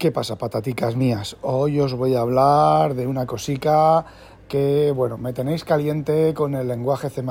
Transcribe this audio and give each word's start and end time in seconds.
¿Qué 0.00 0.10
pasa, 0.10 0.36
pataticas 0.36 0.96
mías? 0.96 1.36
Hoy 1.42 1.78
os 1.78 1.92
voy 1.92 2.14
a 2.14 2.22
hablar 2.22 2.94
de 2.94 3.06
una 3.06 3.26
cosica 3.26 4.06
que, 4.48 4.92
bueno, 4.96 5.18
me 5.18 5.34
tenéis 5.34 5.62
caliente 5.62 6.32
con 6.32 6.54
el 6.54 6.68
lenguaje 6.68 7.10
C++ 7.10 7.22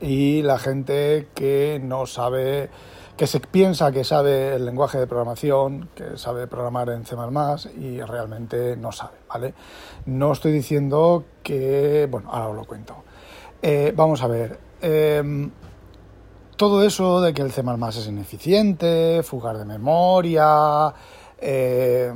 y 0.00 0.42
la 0.42 0.60
gente 0.60 1.26
que 1.34 1.80
no 1.82 2.06
sabe, 2.06 2.70
que 3.16 3.26
se 3.26 3.40
piensa 3.40 3.90
que 3.90 4.04
sabe 4.04 4.54
el 4.54 4.66
lenguaje 4.66 4.98
de 4.98 5.08
programación, 5.08 5.88
que 5.96 6.16
sabe 6.16 6.46
programar 6.46 6.90
en 6.90 7.04
C++ 7.04 7.16
y 7.76 8.02
realmente 8.02 8.76
no 8.76 8.92
sabe, 8.92 9.16
¿vale? 9.28 9.52
No 10.06 10.30
estoy 10.30 10.52
diciendo 10.52 11.24
que, 11.42 12.06
bueno, 12.08 12.30
ahora 12.30 12.50
os 12.50 12.54
lo 12.54 12.64
cuento. 12.66 13.02
Eh, 13.60 13.92
vamos 13.96 14.22
a 14.22 14.28
ver. 14.28 14.60
Em, 14.80 15.50
todo 16.56 16.84
eso 16.84 17.20
de 17.20 17.34
que 17.34 17.42
el 17.42 17.50
C++ 17.50 17.62
es 17.88 18.06
ineficiente, 18.06 19.24
fugar 19.24 19.58
de 19.58 19.64
memoria, 19.64 20.94
eh, 21.40 22.12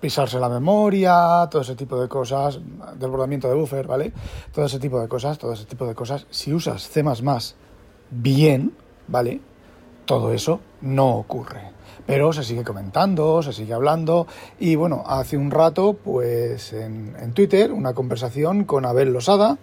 pisarse 0.00 0.38
la 0.38 0.48
memoria, 0.48 1.46
todo 1.50 1.62
ese 1.62 1.74
tipo 1.74 2.00
de 2.00 2.08
cosas, 2.08 2.60
desbordamiento 2.96 3.48
de 3.48 3.54
buffer, 3.54 3.86
¿vale? 3.86 4.12
Todo 4.52 4.66
ese 4.66 4.78
tipo 4.78 5.00
de 5.00 5.08
cosas, 5.08 5.38
todo 5.38 5.52
ese 5.52 5.64
tipo 5.64 5.86
de 5.86 5.94
cosas. 5.94 6.26
Si 6.30 6.52
usas 6.52 6.88
C 6.88 7.02
bien, 8.10 8.74
¿vale? 9.08 9.40
Todo 10.04 10.32
eso 10.32 10.60
no 10.80 11.16
ocurre. 11.16 11.72
Pero 12.06 12.32
se 12.32 12.42
sigue 12.42 12.64
comentando, 12.64 13.42
se 13.42 13.52
sigue 13.52 13.72
hablando. 13.72 14.26
Y 14.58 14.76
bueno, 14.76 15.02
hace 15.06 15.36
un 15.36 15.50
rato, 15.50 15.94
pues 15.94 16.72
en, 16.72 17.16
en 17.18 17.32
Twitter, 17.32 17.72
una 17.72 17.94
conversación 17.94 18.64
con 18.64 18.84
Abel 18.84 19.12
Losada, 19.12 19.58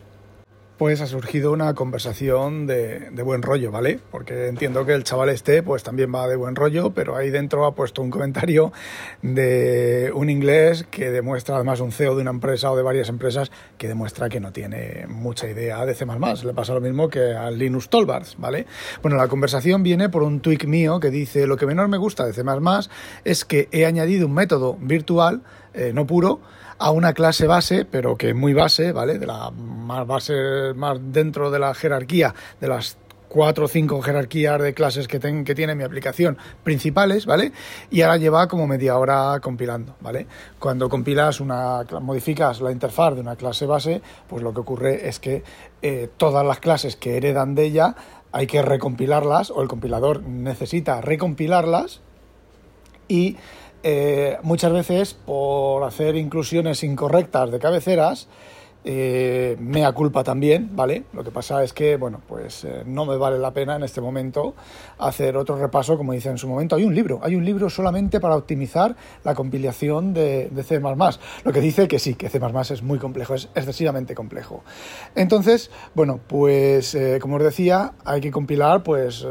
pues 0.81 0.99
ha 0.99 1.05
surgido 1.05 1.51
una 1.51 1.75
conversación 1.75 2.65
de, 2.65 3.11
buen 3.23 3.43
rollo, 3.43 3.69
¿vale? 3.69 3.99
Porque 4.09 4.47
entiendo 4.47 4.83
que 4.83 4.93
el 4.93 5.03
chaval 5.03 5.29
este 5.29 5.61
pues 5.61 5.83
también 5.83 6.11
va 6.11 6.27
de 6.27 6.35
buen 6.35 6.55
rollo, 6.55 6.89
pero 6.89 7.15
ahí 7.15 7.29
dentro 7.29 7.67
ha 7.67 7.75
puesto 7.75 8.01
un 8.01 8.09
comentario 8.09 8.73
de 9.21 10.11
un 10.15 10.31
inglés 10.31 10.87
que 10.89 11.11
demuestra, 11.11 11.57
además 11.57 11.81
un 11.81 11.91
CEO 11.91 12.15
de 12.15 12.23
una 12.23 12.31
empresa 12.31 12.71
o 12.71 12.75
de 12.75 12.81
varias 12.81 13.09
empresas, 13.09 13.51
que 13.77 13.87
demuestra 13.87 14.27
que 14.27 14.39
no 14.39 14.51
tiene 14.53 15.05
mucha 15.07 15.47
idea 15.47 15.85
de 15.85 15.93
C++. 15.93 16.03
Le 16.03 16.53
pasa 16.55 16.73
lo 16.73 16.81
mismo 16.81 17.09
que 17.09 17.35
a 17.35 17.51
Linus 17.51 17.87
Tolbars, 17.87 18.37
¿vale? 18.39 18.65
Bueno, 19.03 19.17
la 19.17 19.27
conversación 19.27 19.83
viene 19.83 20.09
por 20.09 20.23
un 20.23 20.39
tweet 20.39 20.65
mío 20.65 20.99
que 20.99 21.11
dice, 21.11 21.45
lo 21.45 21.57
que 21.57 21.67
menos 21.67 21.87
me 21.89 21.97
gusta 21.97 22.25
de 22.25 22.33
C++ 22.33 22.41
es 23.23 23.45
que 23.45 23.69
he 23.71 23.85
añadido 23.85 24.25
un 24.25 24.33
método 24.33 24.79
virtual, 24.81 25.43
eh, 25.75 25.91
no 25.93 26.07
puro, 26.07 26.41
a 26.81 26.91
una 26.91 27.13
clase 27.13 27.47
base, 27.47 27.85
pero 27.85 28.17
que 28.17 28.33
muy 28.33 28.53
base, 28.53 28.91
¿vale? 28.91 29.19
De 29.19 29.27
la 29.27 29.51
más 29.51 30.05
base, 30.07 30.33
más 30.75 30.97
dentro 31.01 31.51
de 31.51 31.59
la 31.59 31.73
jerarquía 31.73 32.33
de 32.59 32.67
las 32.67 32.97
cuatro 33.31 33.65
o 33.65 33.67
cinco 33.69 34.01
jerarquías 34.01 34.61
de 34.61 34.73
clases 34.73 35.07
que, 35.07 35.19
que 35.19 35.55
tiene 35.55 35.73
mi 35.73 35.83
aplicación 35.83 36.37
principales, 36.63 37.25
¿vale? 37.25 37.53
Y 37.89 38.01
ahora 38.01 38.17
lleva 38.17 38.47
como 38.47 38.67
media 38.67 38.97
hora 38.97 39.39
compilando, 39.41 39.95
¿vale? 40.01 40.27
Cuando 40.59 40.89
compilas 40.89 41.39
una, 41.39 41.83
modificas 42.01 42.59
la 42.59 42.71
interfaz 42.71 43.15
de 43.15 43.21
una 43.21 43.37
clase 43.37 43.65
base, 43.65 44.01
pues 44.27 44.43
lo 44.43 44.53
que 44.53 44.59
ocurre 44.59 45.07
es 45.07 45.19
que 45.19 45.43
eh, 45.81 46.09
todas 46.17 46.45
las 46.45 46.59
clases 46.59 46.97
que 46.97 47.15
heredan 47.15 47.55
de 47.55 47.65
ella 47.65 47.95
hay 48.33 48.47
que 48.47 48.61
recompilarlas 48.61 49.49
o 49.51 49.61
el 49.61 49.69
compilador 49.69 50.23
necesita 50.23 50.99
recompilarlas 50.99 52.01
y 53.07 53.37
eh, 53.83 54.37
muchas 54.43 54.71
veces 54.71 55.13
por 55.13 55.83
hacer 55.83 56.15
inclusiones 56.15 56.83
incorrectas 56.83 57.51
de 57.51 57.59
cabeceras, 57.59 58.27
eh, 58.83 59.57
mea 59.59 59.91
culpa 59.91 60.23
también, 60.23 60.75
¿vale? 60.75 61.03
Lo 61.13 61.23
que 61.23 61.29
pasa 61.29 61.63
es 61.63 61.71
que, 61.71 61.97
bueno, 61.97 62.19
pues 62.27 62.63
eh, 62.63 62.81
no 62.85 63.05
me 63.05 63.15
vale 63.15 63.37
la 63.37 63.51
pena 63.51 63.75
en 63.75 63.83
este 63.83 64.01
momento 64.01 64.55
hacer 64.97 65.37
otro 65.37 65.55
repaso, 65.55 65.97
como 65.97 66.13
dice 66.13 66.29
en 66.29 66.39
su 66.39 66.47
momento. 66.47 66.75
Hay 66.75 66.83
un 66.83 66.95
libro, 66.95 67.19
hay 67.21 67.35
un 67.35 67.45
libro 67.45 67.69
solamente 67.69 68.19
para 68.19 68.35
optimizar 68.35 68.95
la 69.23 69.35
compilación 69.35 70.15
de, 70.15 70.49
de 70.49 70.63
C++, 70.63 70.79
lo 70.79 71.53
que 71.53 71.61
dice 71.61 71.87
que 71.87 71.99
sí, 71.99 72.15
que 72.15 72.29
C++ 72.29 72.39
es 72.71 72.81
muy 72.81 72.97
complejo, 72.97 73.35
es 73.35 73.49
excesivamente 73.53 74.15
complejo. 74.15 74.63
Entonces, 75.13 75.69
bueno, 75.93 76.19
pues 76.25 76.97
como 77.19 77.35
os 77.35 77.43
decía, 77.43 77.93
hay 78.03 78.19
que 78.21 78.31
compilar 78.31 78.81
pues 78.81 79.27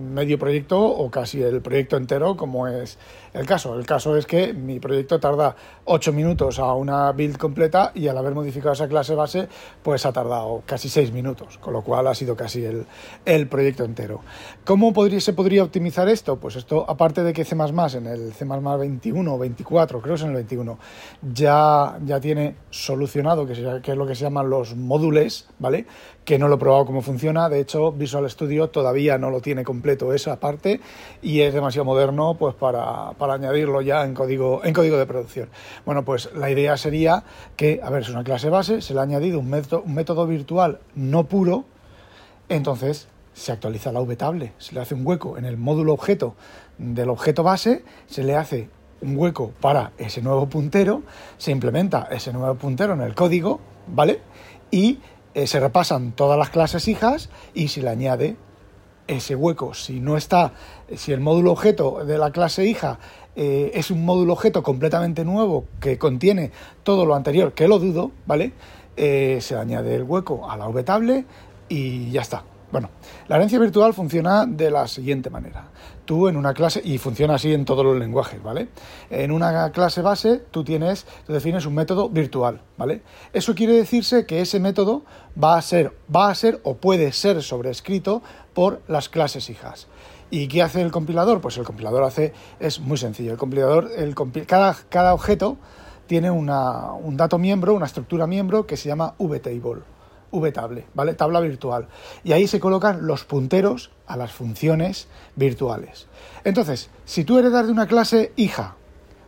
medio 0.00 0.38
proyecto 0.38 0.80
o 0.80 1.10
casi 1.10 1.42
el 1.42 1.60
proyecto 1.62 1.96
entero, 1.96 2.36
como 2.36 2.66
es 2.66 2.98
el 3.32 3.46
caso. 3.46 3.78
El 3.78 3.86
caso 3.86 4.16
es 4.16 4.26
que 4.26 4.52
mi 4.52 4.80
proyecto 4.80 5.20
tarda 5.20 5.54
8 5.84 6.12
minutos 6.12 6.58
a 6.58 6.74
una 6.74 7.12
build 7.12 7.36
completa 7.36 7.92
y 7.94 8.08
al 8.08 8.18
haber 8.18 8.34
modificado 8.34 8.72
esa 8.72 8.88
clase 8.88 9.14
base, 9.14 9.48
pues 9.82 10.04
ha 10.06 10.12
tardado 10.12 10.62
casi 10.66 10.88
6 10.88 11.12
minutos, 11.12 11.58
con 11.58 11.72
lo 11.72 11.82
cual 11.82 12.06
ha 12.06 12.14
sido 12.14 12.36
casi 12.36 12.64
el, 12.64 12.86
el 13.24 13.48
proyecto 13.48 13.84
entero. 13.84 14.20
¿Cómo 14.64 14.92
se 15.18 15.32
podría 15.32 15.62
optimizar 15.64 16.08
esto? 16.08 16.36
Pues 16.36 16.56
esto, 16.56 16.84
aparte 16.88 17.22
de 17.22 17.32
que 17.32 17.44
C++ 17.44 17.54
en 17.54 18.06
el 18.06 18.32
C++ 18.32 18.44
21 18.44 19.34
o 19.34 19.38
24, 19.38 20.00
creo 20.00 20.14
que 20.14 20.18
es 20.18 20.22
en 20.22 20.28
el 20.28 20.34
21, 20.34 20.78
ya, 21.32 21.98
ya 22.04 22.20
tiene 22.20 22.56
solucionado, 22.70 23.46
que, 23.46 23.80
que 23.82 23.92
es 23.92 23.96
lo 23.96 24.06
que 24.06 24.14
se 24.14 24.24
llaman 24.24 24.50
los 24.50 24.76
módulos, 24.76 25.48
¿vale? 25.58 25.86
Que 26.24 26.38
no 26.38 26.48
lo 26.48 26.56
he 26.56 26.58
probado 26.58 26.86
cómo 26.86 27.02
funciona, 27.02 27.48
de 27.48 27.60
hecho 27.60 27.92
Visual 27.92 28.28
Studio 28.30 28.68
todavía 28.68 29.18
no 29.18 29.30
lo 29.30 29.40
tiene 29.40 29.64
completo 29.64 30.12
esa 30.12 30.38
parte 30.38 30.80
y 31.22 31.40
es 31.40 31.52
demasiado 31.52 31.84
moderno 31.84 32.36
pues 32.38 32.54
para, 32.54 33.12
para 33.20 33.34
añadirlo 33.34 33.82
ya 33.82 34.04
en 34.04 34.14
código, 34.14 34.64
en 34.64 34.74
código 34.74 34.96
de 34.96 35.06
producción. 35.06 35.50
Bueno, 35.84 36.04
pues 36.04 36.30
la 36.34 36.50
idea 36.50 36.76
sería 36.76 37.22
que, 37.54 37.78
a 37.84 37.90
ver, 37.90 38.02
es 38.02 38.08
una 38.08 38.24
clase 38.24 38.48
base, 38.50 38.80
se 38.80 38.94
le 38.94 39.00
ha 39.00 39.02
añadido 39.04 39.38
un 39.38 39.48
método, 39.48 39.82
un 39.82 39.94
método 39.94 40.26
virtual 40.26 40.80
no 40.96 41.24
puro, 41.24 41.66
entonces 42.48 43.06
se 43.34 43.52
actualiza 43.52 43.92
la 43.92 44.00
vtable, 44.00 44.54
se 44.58 44.74
le 44.74 44.80
hace 44.80 44.94
un 44.94 45.06
hueco 45.06 45.38
en 45.38 45.44
el 45.44 45.56
módulo 45.56 45.92
objeto 45.92 46.34
del 46.78 47.10
objeto 47.10 47.42
base, 47.44 47.84
se 48.06 48.24
le 48.24 48.34
hace 48.34 48.68
un 49.02 49.16
hueco 49.16 49.52
para 49.60 49.92
ese 49.98 50.22
nuevo 50.22 50.48
puntero, 50.48 51.02
se 51.36 51.52
implementa 51.52 52.08
ese 52.10 52.32
nuevo 52.32 52.54
puntero 52.54 52.94
en 52.94 53.02
el 53.02 53.14
código, 53.14 53.60
¿vale? 53.86 54.22
Y 54.70 54.98
eh, 55.34 55.46
se 55.46 55.60
repasan 55.60 56.12
todas 56.12 56.38
las 56.38 56.50
clases 56.50 56.88
hijas 56.88 57.28
y 57.54 57.68
se 57.68 57.82
le 57.82 57.90
añade 57.90 58.36
ese 59.16 59.34
hueco, 59.34 59.74
si 59.74 60.00
no 60.00 60.16
está, 60.16 60.52
si 60.94 61.12
el 61.12 61.20
módulo 61.20 61.52
objeto 61.52 62.04
de 62.04 62.18
la 62.18 62.30
clase 62.30 62.64
hija 62.66 62.98
eh, 63.36 63.70
es 63.74 63.90
un 63.90 64.04
módulo 64.04 64.34
objeto 64.34 64.62
completamente 64.62 65.24
nuevo 65.24 65.64
que 65.80 65.98
contiene 65.98 66.50
todo 66.82 67.04
lo 67.06 67.14
anterior, 67.14 67.52
que 67.52 67.68
lo 67.68 67.78
dudo, 67.78 68.12
¿vale? 68.26 68.52
Eh, 68.96 69.38
se 69.40 69.56
añade 69.56 69.94
el 69.94 70.02
hueco 70.02 70.50
a 70.50 70.56
la 70.56 70.68
vtable 70.68 71.24
y 71.68 72.10
ya 72.10 72.22
está. 72.22 72.44
Bueno, 72.72 72.90
la 73.26 73.36
herencia 73.36 73.58
virtual 73.58 73.94
funciona 73.94 74.46
de 74.46 74.70
la 74.70 74.86
siguiente 74.86 75.28
manera. 75.28 75.70
Tú 76.04 76.28
en 76.28 76.36
una 76.36 76.54
clase, 76.54 76.80
y 76.84 76.98
funciona 76.98 77.34
así 77.34 77.52
en 77.52 77.64
todos 77.64 77.84
los 77.84 77.96
lenguajes, 77.96 78.40
¿vale? 78.40 78.68
En 79.10 79.32
una 79.32 79.72
clase 79.72 80.02
base 80.02 80.40
tú 80.50 80.62
tienes, 80.62 81.04
tú 81.26 81.32
defines 81.32 81.66
un 81.66 81.74
método 81.74 82.08
virtual, 82.08 82.60
¿vale? 82.76 83.02
Eso 83.32 83.56
quiere 83.56 83.72
decirse 83.72 84.24
que 84.24 84.40
ese 84.40 84.60
método 84.60 85.02
va 85.42 85.56
a 85.56 85.62
ser, 85.62 85.96
va 86.14 86.30
a 86.30 86.34
ser 86.36 86.60
o 86.62 86.76
puede 86.76 87.10
ser 87.10 87.42
sobrescrito 87.42 88.22
por 88.54 88.82
las 88.86 89.08
clases 89.08 89.50
hijas. 89.50 89.88
¿Y 90.30 90.46
qué 90.46 90.62
hace 90.62 90.80
el 90.80 90.92
compilador? 90.92 91.40
Pues 91.40 91.58
el 91.58 91.64
compilador 91.64 92.04
hace, 92.04 92.32
es 92.60 92.78
muy 92.78 92.98
sencillo. 92.98 93.32
El 93.32 93.38
compilador, 93.38 93.90
el 93.96 94.14
cada, 94.46 95.12
objeto 95.12 95.56
tiene 96.06 96.30
una, 96.30 96.92
un 96.92 97.16
dato 97.16 97.36
miembro, 97.36 97.74
una 97.74 97.86
estructura 97.86 98.28
miembro 98.28 98.64
que 98.64 98.76
se 98.76 98.88
llama 98.88 99.14
vtable. 99.18 99.82
VTable, 100.30 100.86
¿vale? 100.94 101.14
Tabla 101.14 101.40
virtual. 101.40 101.88
Y 102.24 102.32
ahí 102.32 102.46
se 102.46 102.60
colocan 102.60 103.06
los 103.06 103.24
punteros 103.24 103.90
a 104.06 104.16
las 104.16 104.32
funciones 104.32 105.08
virtuales. 105.36 106.06
Entonces, 106.44 106.90
si 107.04 107.24
tú 107.24 107.38
heredas 107.38 107.66
de 107.66 107.72
una 107.72 107.86
clase 107.86 108.32
hija, 108.36 108.76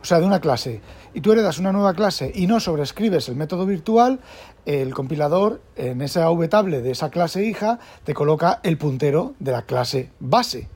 o 0.01 0.05
sea, 0.05 0.19
de 0.19 0.25
una 0.25 0.41
clase, 0.41 0.81
y 1.13 1.21
tú 1.21 1.31
heredas 1.31 1.59
una 1.59 1.71
nueva 1.71 1.93
clase 1.93 2.31
y 2.33 2.47
no 2.47 2.59
sobrescribes 2.59 3.29
el 3.29 3.35
método 3.35 3.65
virtual, 3.65 4.19
el 4.65 4.93
compilador 4.93 5.61
en 5.75 6.01
esa 6.01 6.29
VTable 6.29 6.81
de 6.81 6.91
esa 6.91 7.09
clase 7.09 7.45
hija 7.45 7.79
te 8.03 8.13
coloca 8.13 8.59
el 8.63 8.77
puntero 8.77 9.33
de 9.39 9.51
la 9.51 9.63
clase 9.63 10.11
base. 10.19 10.67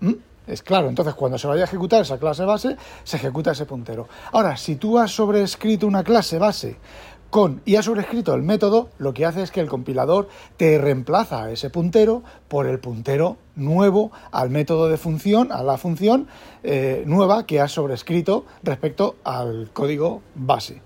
¿Mm? 0.00 0.14
Es 0.46 0.62
claro, 0.62 0.88
entonces 0.88 1.14
cuando 1.14 1.38
se 1.38 1.46
vaya 1.46 1.62
a 1.62 1.64
ejecutar 1.64 2.02
esa 2.02 2.18
clase 2.18 2.44
base, 2.44 2.76
se 3.04 3.16
ejecuta 3.16 3.52
ese 3.52 3.66
puntero. 3.66 4.08
Ahora, 4.32 4.56
si 4.56 4.76
tú 4.76 4.98
has 4.98 5.12
sobrescrito 5.12 5.86
una 5.86 6.02
clase 6.02 6.38
base 6.38 6.76
con 7.30 7.62
IA 7.64 7.82
sobrescrito 7.82 8.34
el 8.34 8.42
método, 8.42 8.90
lo 8.98 9.14
que 9.14 9.24
hace 9.24 9.42
es 9.42 9.50
que 9.50 9.60
el 9.60 9.68
compilador 9.68 10.28
te 10.56 10.78
reemplaza 10.78 11.50
ese 11.50 11.70
puntero 11.70 12.22
por 12.48 12.66
el 12.66 12.80
puntero 12.80 13.36
nuevo 13.54 14.10
al 14.32 14.50
método 14.50 14.88
de 14.88 14.96
función, 14.96 15.52
a 15.52 15.62
la 15.62 15.78
función 15.78 16.26
eh, 16.62 17.04
nueva 17.06 17.46
que 17.46 17.60
has 17.60 17.72
sobrescrito 17.72 18.44
respecto 18.62 19.16
al 19.24 19.70
código 19.72 20.22
base 20.34 20.82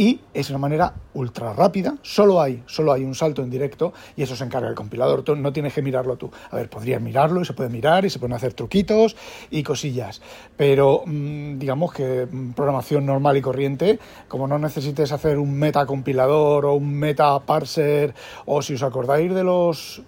y 0.00 0.18
es 0.32 0.48
una 0.48 0.58
manera 0.58 0.94
ultra 1.12 1.52
rápida, 1.52 1.98
solo 2.00 2.40
hay, 2.40 2.62
solo 2.64 2.90
hay 2.90 3.04
un 3.04 3.14
salto 3.14 3.42
en 3.42 3.50
directo 3.50 3.92
y 4.16 4.22
eso 4.22 4.34
se 4.34 4.44
encarga 4.44 4.66
el 4.66 4.74
compilador, 4.74 5.22
tú 5.24 5.36
no 5.36 5.52
tienes 5.52 5.74
que 5.74 5.82
mirarlo 5.82 6.16
tú. 6.16 6.30
A 6.50 6.56
ver, 6.56 6.70
podrías 6.70 7.02
mirarlo 7.02 7.42
y 7.42 7.44
se 7.44 7.52
puede 7.52 7.68
mirar 7.68 8.06
y 8.06 8.08
se 8.08 8.18
pueden 8.18 8.32
hacer 8.32 8.54
truquitos 8.54 9.14
y 9.50 9.62
cosillas, 9.62 10.22
pero 10.56 11.02
mm, 11.04 11.58
digamos 11.58 11.92
que 11.92 12.26
mm, 12.32 12.52
programación 12.52 13.04
normal 13.04 13.36
y 13.36 13.42
corriente, 13.42 13.98
como 14.26 14.48
no 14.48 14.58
necesites 14.58 15.12
hacer 15.12 15.36
un 15.36 15.52
metacompilador 15.52 16.64
o 16.64 16.72
un 16.72 16.94
meta 16.94 17.38
parser 17.40 18.14
o 18.46 18.62
si 18.62 18.76
os 18.76 18.82
acordáis 18.82 19.34
de 19.34 19.44
los 19.44 20.00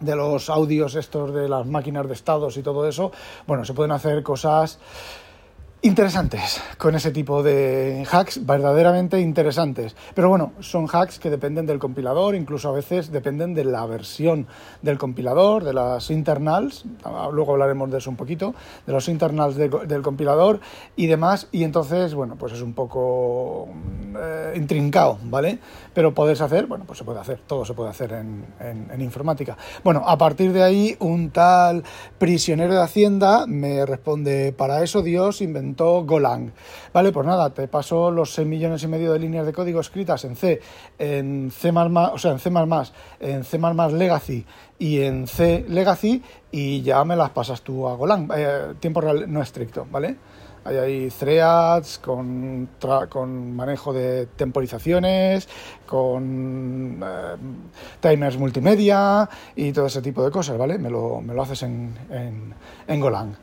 de 0.00 0.16
los 0.16 0.50
audios 0.50 0.96
estos 0.96 1.32
de 1.32 1.48
las 1.48 1.64
máquinas 1.64 2.08
de 2.08 2.14
estados 2.14 2.56
y 2.56 2.62
todo 2.64 2.88
eso, 2.88 3.12
bueno, 3.46 3.64
se 3.64 3.72
pueden 3.72 3.92
hacer 3.92 4.24
cosas 4.24 4.80
interesantes 5.82 6.60
con 6.78 6.94
ese 6.94 7.10
tipo 7.10 7.42
de 7.42 8.04
hacks, 8.10 8.44
verdaderamente 8.44 9.20
interesantes. 9.20 9.94
Pero 10.14 10.28
bueno, 10.28 10.52
son 10.60 10.88
hacks 10.90 11.18
que 11.18 11.30
dependen 11.30 11.66
del 11.66 11.78
compilador, 11.78 12.34
incluso 12.34 12.68
a 12.70 12.72
veces 12.72 13.12
dependen 13.12 13.54
de 13.54 13.64
la 13.64 13.86
versión 13.86 14.46
del 14.82 14.98
compilador, 14.98 15.64
de 15.64 15.74
las 15.74 16.10
internals, 16.10 16.84
luego 17.32 17.52
hablaremos 17.52 17.90
de 17.90 17.98
eso 17.98 18.10
un 18.10 18.16
poquito, 18.16 18.54
de 18.86 18.92
los 18.92 19.08
internals 19.08 19.56
del 19.56 20.02
compilador 20.02 20.60
y 20.96 21.06
demás, 21.06 21.48
y 21.52 21.62
entonces, 21.62 22.14
bueno, 22.14 22.36
pues 22.36 22.54
es 22.54 22.62
un 22.62 22.72
poco 22.72 23.68
eh, 24.18 24.54
intrincado, 24.56 25.18
¿vale? 25.24 25.58
Pero 25.94 26.14
podés 26.14 26.40
hacer, 26.40 26.66
bueno, 26.66 26.84
pues 26.86 26.98
se 26.98 27.04
puede 27.04 27.20
hacer, 27.20 27.40
todo 27.46 27.64
se 27.64 27.74
puede 27.74 27.90
hacer 27.90 28.12
en, 28.12 28.44
en 28.60 29.00
informática. 29.00 29.56
Bueno, 29.84 30.02
a 30.06 30.18
partir 30.18 30.52
de 30.52 30.62
ahí, 30.62 30.96
un 30.98 31.30
tal 31.30 31.84
prisionero 32.18 32.74
de 32.74 32.82
Hacienda 32.82 33.46
me 33.46 33.86
responde, 33.86 34.52
para 34.52 34.82
eso 34.82 35.02
Dios 35.02 35.40
inventó 35.42 35.65
Golang. 35.74 36.52
Vale, 36.92 37.12
pues 37.12 37.26
nada, 37.26 37.50
te 37.50 37.66
paso 37.68 38.10
los 38.10 38.32
6 38.34 38.46
millones 38.46 38.82
y 38.82 38.88
medio 38.88 39.12
de 39.12 39.18
líneas 39.18 39.46
de 39.46 39.52
código 39.52 39.80
escritas 39.80 40.24
en 40.24 40.36
C, 40.36 40.60
en 40.98 41.50
C++, 41.50 41.70
o 41.70 42.18
sea, 42.18 42.32
en 42.32 42.38
C++, 42.38 42.50
en 43.20 43.44
C++ 43.44 43.58
Legacy 43.92 44.44
y 44.78 45.00
en 45.00 45.26
C 45.26 45.64
Legacy 45.68 46.22
y 46.50 46.82
ya 46.82 47.04
me 47.04 47.16
las 47.16 47.30
pasas 47.30 47.62
tú 47.62 47.88
a 47.88 47.96
Golang. 47.96 48.30
Eh, 48.36 48.74
tiempo 48.80 49.00
real 49.00 49.32
no 49.32 49.42
estricto, 49.42 49.86
¿vale? 49.90 50.16
Hay 50.66 50.76
ahí 50.76 51.10
threads 51.10 51.98
con, 51.98 52.68
con 53.08 53.54
manejo 53.54 53.92
de 53.92 54.26
temporizaciones, 54.26 55.48
con 55.86 57.00
eh, 57.02 57.36
timers 58.00 58.36
multimedia 58.36 59.28
y 59.54 59.72
todo 59.72 59.86
ese 59.86 60.02
tipo 60.02 60.24
de 60.24 60.30
cosas, 60.30 60.58
¿vale? 60.58 60.78
Me 60.78 60.90
lo, 60.90 61.20
me 61.20 61.34
lo 61.34 61.42
haces 61.42 61.62
en, 61.62 61.94
en, 62.10 62.54
en 62.86 63.00
Golang. 63.00 63.36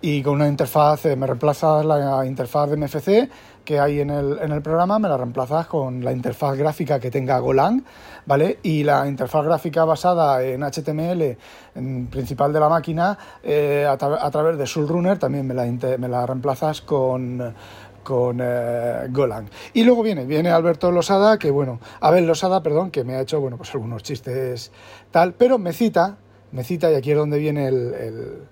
Y 0.00 0.22
con 0.22 0.34
una 0.34 0.48
interfaz, 0.48 1.06
eh, 1.06 1.16
me 1.16 1.26
reemplazas 1.26 1.84
la 1.84 2.26
interfaz 2.26 2.70
de 2.70 2.76
MFC 2.76 3.30
que 3.70 3.78
hay 3.78 4.00
en 4.00 4.10
el, 4.10 4.36
en 4.42 4.50
el 4.50 4.62
programa, 4.62 4.98
me 4.98 5.08
la 5.08 5.16
reemplazas 5.16 5.68
con 5.68 6.04
la 6.04 6.10
interfaz 6.10 6.56
gráfica 6.56 6.98
que 6.98 7.08
tenga 7.08 7.38
Golang, 7.38 7.84
¿vale? 8.26 8.58
Y 8.64 8.82
la 8.82 9.06
interfaz 9.06 9.44
gráfica 9.44 9.84
basada 9.84 10.42
en 10.42 10.62
HTML 10.64 11.36
en 11.76 12.08
principal 12.08 12.52
de 12.52 12.58
la 12.58 12.68
máquina, 12.68 13.16
eh, 13.44 13.86
a, 13.88 13.96
través 13.96 14.58
de 14.58 14.66
Sulrunner, 14.66 15.20
también 15.20 15.46
me 15.46 15.54
la, 15.54 15.66
me 15.66 16.08
la 16.08 16.26
reemplazas 16.26 16.80
con 16.80 17.54
con 18.02 18.40
eh, 18.42 19.06
Golang. 19.10 19.48
Y 19.72 19.84
luego 19.84 20.02
viene, 20.02 20.24
viene 20.24 20.50
Alberto 20.50 20.90
Losada, 20.90 21.38
que 21.38 21.52
bueno, 21.52 21.78
Abel 22.00 22.26
Losada, 22.26 22.64
perdón, 22.64 22.90
que 22.90 23.04
me 23.04 23.14
ha 23.14 23.20
hecho, 23.20 23.40
bueno, 23.40 23.56
pues 23.56 23.72
algunos 23.72 24.02
chistes 24.02 24.72
tal, 25.12 25.34
pero 25.34 25.58
me 25.58 25.72
cita, 25.72 26.16
me 26.50 26.64
cita, 26.64 26.90
y 26.90 26.96
aquí 26.96 27.12
es 27.12 27.16
donde 27.16 27.38
viene 27.38 27.68
el, 27.68 27.94
el, 27.94 28.42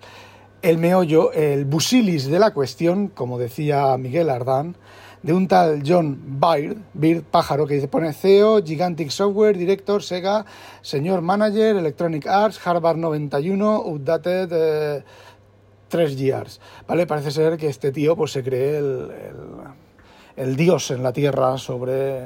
el 0.62 0.78
meollo, 0.78 1.32
el 1.32 1.64
busilis 1.64 2.28
de 2.28 2.38
la 2.38 2.52
cuestión, 2.52 3.08
como 3.08 3.36
decía 3.36 3.96
Miguel 3.96 4.30
Ardán, 4.30 4.76
de 5.22 5.32
un 5.32 5.48
tal 5.48 5.82
John 5.86 6.38
Beard 6.94 7.22
Pájaro, 7.24 7.66
que 7.66 7.74
dice, 7.74 7.88
pone 7.88 8.12
CEO, 8.12 8.62
Gigantic 8.62 9.10
Software, 9.10 9.56
Director, 9.56 10.02
Sega, 10.02 10.44
Señor 10.82 11.22
Manager, 11.22 11.76
Electronic 11.76 12.26
Arts, 12.26 12.60
Harvard 12.64 12.96
91, 12.96 13.80
Updated 13.80 14.48
eh, 14.52 15.04
3 15.88 16.16
years. 16.16 16.60
¿Vale? 16.86 17.06
Parece 17.06 17.30
ser 17.30 17.56
que 17.56 17.68
este 17.68 17.92
tío 17.92 18.16
pues 18.16 18.32
se 18.32 18.42
cree 18.42 18.78
el, 18.78 19.10
el, 20.36 20.56
dios 20.56 20.90
en 20.90 21.02
la 21.02 21.12
tierra 21.12 21.58
sobre... 21.58 22.22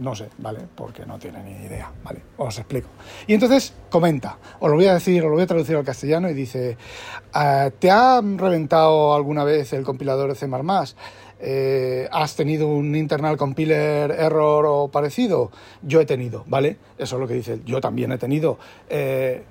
no 0.00 0.14
sé, 0.14 0.28
¿vale? 0.38 0.60
Porque 0.74 1.04
no 1.04 1.18
tiene 1.18 1.42
ni 1.42 1.66
idea, 1.66 1.90
¿vale? 2.04 2.22
Os 2.36 2.58
explico. 2.58 2.88
Y 3.26 3.34
entonces 3.34 3.74
comenta, 3.90 4.38
os 4.60 4.70
lo 4.70 4.76
voy 4.76 4.86
a 4.86 4.94
decir, 4.94 5.22
os 5.22 5.28
lo 5.28 5.34
voy 5.34 5.42
a 5.42 5.46
traducir 5.46 5.76
al 5.76 5.84
castellano 5.84 6.30
y 6.30 6.34
dice, 6.34 6.76
ah, 7.32 7.70
¿te 7.78 7.90
ha 7.90 8.20
reventado 8.20 9.14
alguna 9.14 9.44
vez 9.44 9.72
el 9.72 9.82
compilador 9.82 10.28
de 10.28 10.36
C++? 10.36 10.46
Eh, 11.44 12.08
¿Has 12.12 12.36
tenido 12.36 12.68
un 12.68 12.94
internal 12.94 13.36
compiler 13.36 14.12
error 14.12 14.64
o 14.64 14.88
parecido? 14.88 15.50
Yo 15.82 16.00
he 16.00 16.06
tenido, 16.06 16.44
¿vale? 16.46 16.78
Eso 16.96 17.16
es 17.16 17.20
lo 17.20 17.26
que 17.26 17.34
dice. 17.34 17.60
Yo 17.66 17.80
también 17.80 18.12
he 18.12 18.18
tenido 18.18 18.58
eh, 18.88 19.42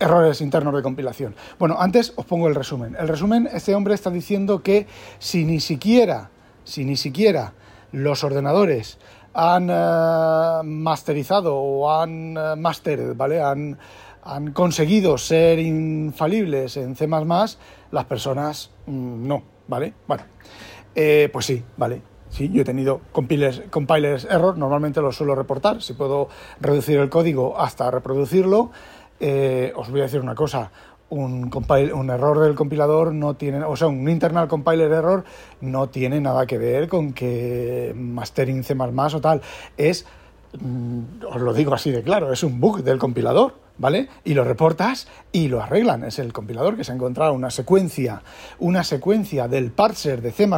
errores 0.00 0.40
internos 0.40 0.74
de 0.74 0.82
compilación. 0.82 1.36
Bueno, 1.60 1.76
antes 1.78 2.12
os 2.16 2.26
pongo 2.26 2.48
el 2.48 2.56
resumen. 2.56 2.96
El 2.98 3.06
resumen, 3.06 3.48
este 3.52 3.72
hombre 3.72 3.94
está 3.94 4.10
diciendo 4.10 4.64
que 4.64 4.88
si 5.20 5.44
ni 5.44 5.60
siquiera, 5.60 6.30
si 6.64 6.84
ni 6.84 6.96
siquiera 6.96 7.52
los 7.92 8.24
ordenadores 8.24 8.98
han 9.32 9.68
eh, 9.70 10.60
masterizado 10.64 11.54
o 11.54 11.92
han 11.92 12.34
mastered, 12.60 13.14
¿vale? 13.14 13.40
Han, 13.40 13.78
han 14.24 14.52
conseguido 14.52 15.18
ser 15.18 15.58
infalibles 15.58 16.76
en 16.76 16.96
C++, 16.96 17.06
las 17.06 18.04
personas 18.06 18.70
mm, 18.86 19.26
no, 19.26 19.42
¿vale? 19.68 19.92
Bueno, 20.08 20.24
eh, 20.94 21.28
pues 21.32 21.46
sí, 21.46 21.62
vale. 21.76 22.02
Sí, 22.30 22.50
yo 22.52 22.62
he 22.62 22.64
tenido 22.64 23.00
compilers, 23.12 23.62
compilers 23.70 24.24
error, 24.24 24.58
normalmente 24.58 25.00
los 25.00 25.14
suelo 25.16 25.36
reportar. 25.36 25.80
Si 25.82 25.92
puedo 25.92 26.28
reducir 26.60 26.98
el 26.98 27.08
código 27.08 27.60
hasta 27.60 27.90
reproducirlo, 27.92 28.72
eh, 29.20 29.72
os 29.76 29.88
voy 29.90 30.00
a 30.00 30.04
decir 30.04 30.20
una 30.20 30.34
cosa. 30.34 30.72
Un, 31.10 31.50
un, 31.92 32.10
error 32.10 32.40
del 32.40 32.56
compilador 32.56 33.12
no 33.12 33.34
tiene, 33.34 33.62
o 33.62 33.76
sea, 33.76 33.86
un 33.86 34.08
internal 34.08 34.48
compiler 34.48 34.90
error 34.90 35.22
no 35.60 35.90
tiene 35.90 36.20
nada 36.20 36.44
que 36.46 36.58
ver 36.58 36.88
con 36.88 37.12
que 37.12 37.92
mastering 37.94 38.64
C++ 38.64 38.74
o 38.74 39.20
tal. 39.20 39.40
Es, 39.76 40.04
mm, 40.58 41.24
os 41.30 41.40
lo 41.40 41.52
digo 41.52 41.72
así 41.72 41.92
de 41.92 42.02
claro, 42.02 42.32
es 42.32 42.42
un 42.42 42.58
bug 42.58 42.82
del 42.82 42.98
compilador. 42.98 43.63
¿Vale? 43.78 44.08
Y 44.24 44.34
lo 44.34 44.44
reportas 44.44 45.08
y 45.32 45.48
lo 45.48 45.62
arreglan. 45.62 46.04
Es 46.04 46.18
el 46.18 46.32
compilador 46.32 46.76
que 46.76 46.84
se 46.84 46.92
ha 46.92 46.94
encontrado 46.94 47.32
una 47.32 47.50
secuencia, 47.50 48.22
una 48.58 48.84
secuencia 48.84 49.48
del 49.48 49.70
parser 49.70 50.22
de 50.22 50.32
C++ 50.32 50.48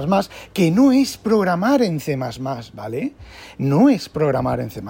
que 0.53 0.71
no 0.71 0.93
es 0.93 1.17
programar 1.17 1.83
en 1.83 2.01
C++, 2.01 2.17
¿vale? 2.75 3.15
No 3.59 3.89
es 3.89 4.09
programar 4.09 4.61
en 4.61 4.71
C++, 4.71 4.83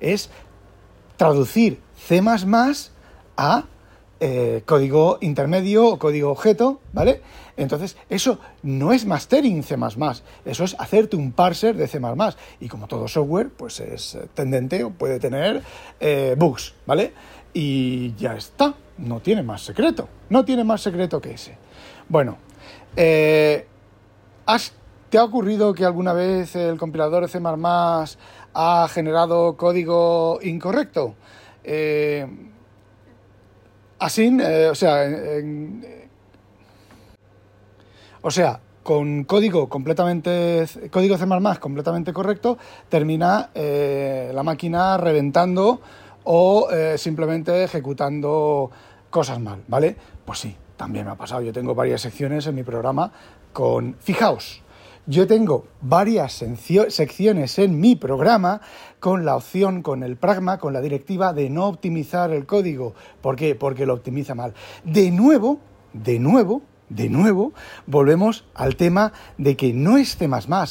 es 0.00 0.30
traducir 1.16 1.80
C++ 1.96 2.22
a 3.36 3.64
eh, 4.20 4.62
código 4.66 5.18
intermedio 5.20 5.86
o 5.86 5.98
código 5.98 6.30
objeto, 6.30 6.80
¿vale? 6.92 7.22
Entonces, 7.56 7.96
eso 8.08 8.38
no 8.62 8.92
es 8.92 9.04
mastering 9.04 9.62
C++, 9.62 9.76
eso 10.44 10.64
es 10.64 10.76
hacerte 10.78 11.16
un 11.16 11.32
parser 11.32 11.76
de 11.76 11.88
C++. 11.88 12.00
Y 12.60 12.68
como 12.68 12.86
todo 12.86 13.06
software, 13.08 13.50
pues 13.50 13.80
es 13.80 14.16
tendente 14.34 14.82
o 14.84 14.90
puede 14.90 15.20
tener 15.20 15.62
eh, 16.00 16.34
bugs, 16.38 16.74
¿vale? 16.86 17.12
Y 17.52 18.14
ya 18.16 18.34
está. 18.34 18.74
No 18.98 19.20
tiene 19.20 19.42
más 19.42 19.62
secreto. 19.62 20.08
No 20.28 20.44
tiene 20.44 20.64
más 20.64 20.80
secreto 20.80 21.20
que 21.20 21.32
ese. 21.32 21.56
Bueno, 22.08 22.38
eh, 22.96 23.66
¿te 25.08 25.18
ha 25.18 25.24
ocurrido 25.24 25.74
que 25.74 25.84
alguna 25.84 26.12
vez 26.12 26.56
el 26.56 26.78
compilador 26.78 27.28
C++ 27.28 27.38
ha 28.54 28.88
generado 28.90 29.56
código 29.56 30.38
incorrecto? 30.42 31.14
Eh, 31.64 32.26
así, 33.98 34.36
eh, 34.40 34.68
o 34.70 34.74
sea, 34.74 35.04
o 38.22 38.30
sea, 38.30 38.60
con 38.82 39.24
código 39.24 39.68
completamente 39.68 40.66
código 40.90 41.18
C++ 41.18 41.26
completamente 41.60 42.12
correcto, 42.12 42.58
termina 42.88 43.50
la 43.54 44.42
máquina 44.42 44.96
reventando 44.96 45.80
o 46.30 46.70
eh, 46.70 46.98
simplemente 46.98 47.64
ejecutando 47.64 48.70
cosas 49.08 49.40
mal, 49.40 49.62
¿vale? 49.66 49.96
Pues 50.26 50.40
sí, 50.40 50.54
también 50.76 51.06
me 51.06 51.12
ha 51.12 51.14
pasado. 51.14 51.40
Yo 51.40 51.54
tengo 51.54 51.74
varias 51.74 52.02
secciones 52.02 52.46
en 52.46 52.54
mi 52.54 52.64
programa 52.64 53.10
con... 53.54 53.96
Fijaos, 53.98 54.62
yo 55.06 55.26
tengo 55.26 55.68
varias 55.80 56.44
secciones 56.90 57.58
en 57.58 57.80
mi 57.80 57.96
programa 57.96 58.60
con 59.00 59.24
la 59.24 59.36
opción, 59.36 59.80
con 59.80 60.02
el 60.02 60.18
pragma, 60.18 60.58
con 60.58 60.74
la 60.74 60.82
directiva 60.82 61.32
de 61.32 61.48
no 61.48 61.66
optimizar 61.66 62.30
el 62.30 62.44
código. 62.44 62.92
¿Por 63.22 63.34
qué? 63.34 63.54
Porque 63.54 63.86
lo 63.86 63.94
optimiza 63.94 64.34
mal. 64.34 64.52
De 64.84 65.10
nuevo, 65.10 65.60
de 65.94 66.18
nuevo, 66.18 66.60
de 66.88 67.08
nuevo, 67.08 67.52
volvemos 67.86 68.44
al 68.54 68.76
tema 68.76 69.12
de 69.36 69.56
que 69.56 69.72
no 69.72 69.96
es 69.96 70.16
C++, 70.16 70.28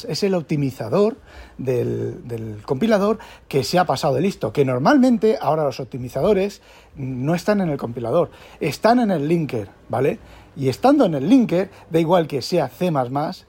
es 0.08 0.22
el 0.22 0.34
optimizador 0.34 1.16
del, 1.58 2.60
compilador 2.64 3.18
que 3.48 3.64
se 3.64 3.78
ha 3.78 3.84
pasado 3.84 4.14
de 4.14 4.22
listo, 4.22 4.52
que 4.52 4.64
normalmente 4.64 5.38
ahora 5.40 5.64
los 5.64 5.80
optimizadores 5.80 6.62
no 6.96 7.34
están 7.34 7.60
en 7.60 7.68
el 7.68 7.78
compilador, 7.78 8.30
están 8.60 9.00
en 9.00 9.10
el 9.10 9.28
linker, 9.28 9.68
¿vale? 9.88 10.18
Y 10.58 10.68
estando 10.68 11.04
en 11.04 11.14
el 11.14 11.28
linker, 11.28 11.70
da 11.88 12.00
igual 12.00 12.26
que 12.26 12.42
sea 12.42 12.68
C++, 12.68 12.90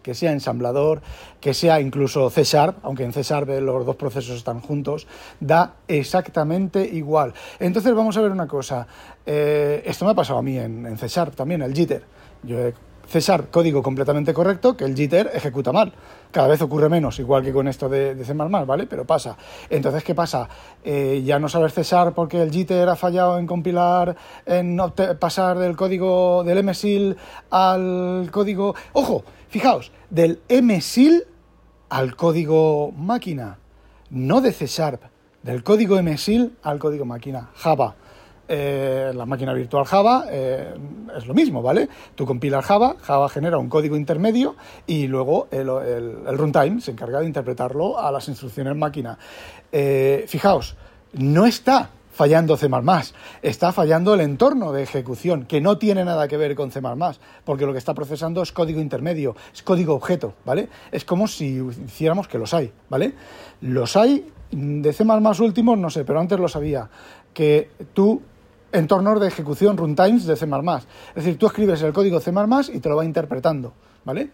que 0.04 0.14
sea 0.14 0.32
ensamblador, 0.32 1.02
que 1.42 1.56
sea 1.56 1.82
incluso 1.82 2.30
C 2.30 2.44
Sharp, 2.44 2.78
aunque 2.84 3.04
en 3.04 3.12
C 3.12 3.24
Sharp 3.24 3.50
los 3.50 3.86
dos 3.86 3.96
procesos 3.96 4.38
están 4.38 4.62
juntos, 4.62 5.08
da 5.40 5.74
exactamente 5.88 6.86
igual. 6.86 7.34
Entonces 7.60 7.96
vamos 7.96 8.16
a 8.16 8.22
ver 8.22 8.32
una 8.32 8.48
cosa. 8.48 8.86
Eh, 9.26 9.82
esto 9.86 10.06
me 10.06 10.12
ha 10.12 10.16
pasado 10.16 10.38
a 10.38 10.44
mí 10.44 10.58
en, 10.58 10.86
en 10.86 10.98
C 11.00 11.08
Sharp 11.08 11.36
también, 11.36 11.64
el 11.64 11.74
jitter. 11.74 12.04
Yo 12.44 12.60
he 12.60 12.74
César, 13.10 13.48
código 13.50 13.82
completamente 13.82 14.34
correcto, 14.34 14.78
que 14.78 14.86
el 14.86 14.96
jitter 14.96 15.32
ejecuta 15.34 15.72
mal. 15.72 15.94
Cada 16.32 16.48
vez 16.48 16.62
ocurre 16.62 16.90
menos, 16.90 17.20
igual 17.20 17.44
que 17.44 17.52
con 17.52 17.68
esto 17.68 17.90
de, 17.90 18.14
de 18.14 18.24
C++, 18.24 18.34
¿vale? 18.34 18.86
Pero 18.86 19.06
pasa. 19.06 19.36
Entonces, 19.70 20.04
¿qué 20.04 20.14
pasa? 20.14 20.48
Eh, 20.84 21.24
ya 21.26 21.40
no 21.40 21.50
sabes 21.50 21.74
César 21.74 22.14
porque 22.14 22.40
el 22.40 22.52
jitter 22.52 22.88
ha 22.88 22.96
fallado 22.96 23.40
en 23.40 23.48
compilar, 23.48 24.16
en 24.46 24.78
pasar 25.20 25.58
del 25.58 25.76
código 25.76 26.44
del 26.44 26.64
MSIL 26.64 27.18
al 27.50 28.30
código... 28.32 28.76
¡Ojo! 28.94 29.24
Fijaos, 29.50 29.92
del 30.12 30.42
MSIL 30.48 31.26
al 31.90 32.16
código 32.16 32.92
máquina, 32.92 33.58
no 34.12 34.42
de 34.42 34.52
C 34.52 34.68
del 35.42 35.64
código 35.64 36.02
MSIL 36.02 36.58
al 36.62 36.78
código 36.78 37.06
máquina, 37.06 37.50
Java. 37.56 37.96
Eh, 38.52 39.12
la 39.14 39.28
máquina 39.28 39.54
virtual 39.54 39.86
Java 39.86 40.26
eh, 40.28 40.74
es 41.16 41.28
lo 41.28 41.36
mismo, 41.36 41.62
¿vale? 41.62 41.88
Tú 42.16 42.26
compilas 42.26 42.66
Java, 42.66 42.96
Java 43.00 43.30
genera 43.30 43.60
un 43.60 43.70
código 43.70 43.96
intermedio 43.96 44.56
y 44.88 45.06
luego 45.06 45.48
el, 45.52 45.68
runtime 46.36 46.82
se 46.82 46.90
encarga 46.90 47.20
de 47.20 47.28
interpretarlo 47.28 48.00
a 48.00 48.12
las 48.12 48.28
instrucciones 48.28 48.76
máquina. 48.76 49.20
Eh, 49.72 50.26
fijaos, 50.28 50.76
no 51.14 51.46
está 51.46 51.92
fallando 52.12 52.58
C++, 52.58 52.68
está 53.44 53.72
fallando 53.72 54.16
el 54.16 54.22
entorno 54.22 54.72
de 54.72 54.82
ejecución, 54.82 55.46
que 55.46 55.62
no 55.62 55.78
tiene 55.78 56.04
nada 56.04 56.28
que 56.28 56.36
ver 56.36 56.56
con 56.56 56.72
C++, 56.72 56.82
porque 57.46 57.68
lo 57.68 57.72
que 57.72 57.78
está 57.78 57.94
procesando 57.94 58.42
es 58.42 58.52
código 58.52 58.82
intermedio, 58.82 59.36
es 59.54 59.62
código 59.62 59.94
objeto, 59.94 60.34
¿vale? 60.44 60.70
Es 60.92 61.06
como 61.06 61.28
si 61.28 61.62
hiciéramos 61.86 62.28
que 62.28 62.40
los 62.40 62.56
hay, 62.56 62.74
¿vale? 62.90 63.14
Los 63.62 63.96
hay 63.96 64.26
de 64.50 64.92
C++ 64.92 65.04
últimos, 65.40 65.78
no 65.78 65.92
sé, 65.92 66.04
pero 66.04 66.20
antes 66.20 66.40
lo 66.40 66.48
sabía, 66.48 66.90
que 67.32 67.70
tú 67.94 68.24
entornos 68.72 69.20
de 69.20 69.28
ejecución 69.28 69.78
runtimes 69.78 70.26
de 70.26 70.36
C++. 70.36 70.46
Es 70.46 71.16
decir, 71.16 71.38
tú 71.38 71.48
escribes 71.48 71.82
el 71.82 71.94
código 71.94 72.20
C++ 72.20 72.32
y 72.74 72.80
te 72.80 72.90
lo 72.90 72.96
va 72.96 73.06
interpretando, 73.06 73.74
¿vale? 74.06 74.30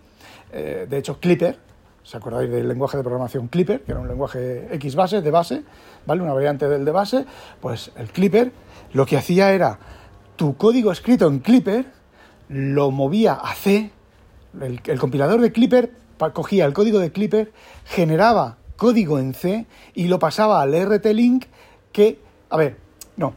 Eh, 0.52 0.88
de 0.90 0.98
hecho, 0.98 1.20
Clipper, 1.20 1.58
¿se 2.04 2.18
acordáis 2.18 2.50
del 2.50 2.68
lenguaje 2.68 2.98
de 2.98 3.04
programación 3.04 3.48
Clipper? 3.48 3.82
Que 3.82 3.92
era 3.92 4.02
un 4.02 4.08
lenguaje 4.08 4.68
X 4.76 4.96
base, 4.96 5.22
de 5.22 5.32
base, 5.32 5.64
¿vale? 6.06 6.22
Una 6.22 6.34
variante 6.34 6.68
del 6.68 6.86
de 6.86 6.92
base. 6.92 7.26
Pues 7.62 7.92
el 7.98 8.10
Clipper 8.10 8.52
lo 8.94 9.06
que 9.06 9.18
hacía 9.18 9.52
era 9.52 9.80
tu 10.36 10.56
código 10.58 10.92
escrito 10.92 11.28
en 11.28 11.40
Clipper 11.40 11.86
lo 12.48 12.92
movía 12.92 13.34
a 13.34 13.56
C, 13.56 13.92
el, 14.62 14.80
el 14.86 15.00
compilador 15.00 15.42
de 15.42 15.52
Clipper 15.52 15.92
cogía 16.34 16.66
el 16.66 16.74
código 16.74 17.00
de 17.00 17.12
Clipper, 17.12 17.52
generaba 17.86 18.58
código 18.76 19.20
en 19.20 19.34
C 19.34 19.66
y 19.94 20.08
lo 20.08 20.20
pasaba 20.20 20.62
al 20.62 20.74
RT-Link 20.74 21.46
que, 21.92 22.20
a 22.50 22.58
ver, 22.58 22.78
no, 23.18 23.34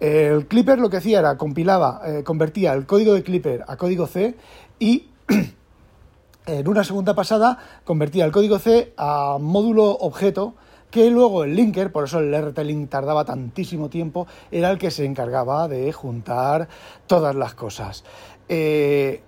el 0.00 0.46
Clipper 0.46 0.78
lo 0.78 0.90
que 0.90 0.98
hacía 0.98 1.18
era 1.18 1.36
compilaba, 1.36 2.02
eh, 2.04 2.22
convertía 2.24 2.72
el 2.72 2.86
código 2.86 3.14
de 3.14 3.22
Clipper 3.22 3.64
a 3.66 3.76
código 3.76 4.06
C 4.06 4.36
y 4.78 5.08
en 6.46 6.68
una 6.68 6.84
segunda 6.84 7.14
pasada 7.14 7.58
convertía 7.84 8.24
el 8.24 8.32
código 8.32 8.58
C 8.58 8.92
a 8.96 9.38
módulo 9.40 9.90
objeto 9.90 10.54
que 10.90 11.10
luego 11.10 11.44
el 11.44 11.54
linker, 11.54 11.92
por 11.92 12.04
eso 12.04 12.18
el 12.20 12.32
RT-Link 12.32 12.88
tardaba 12.88 13.24
tantísimo 13.24 13.90
tiempo, 13.90 14.26
era 14.50 14.70
el 14.70 14.78
que 14.78 14.90
se 14.90 15.04
encargaba 15.04 15.68
de 15.68 15.92
juntar 15.92 16.68
todas 17.06 17.34
las 17.34 17.54
cosas. 17.54 18.04
Eh, 18.48 19.20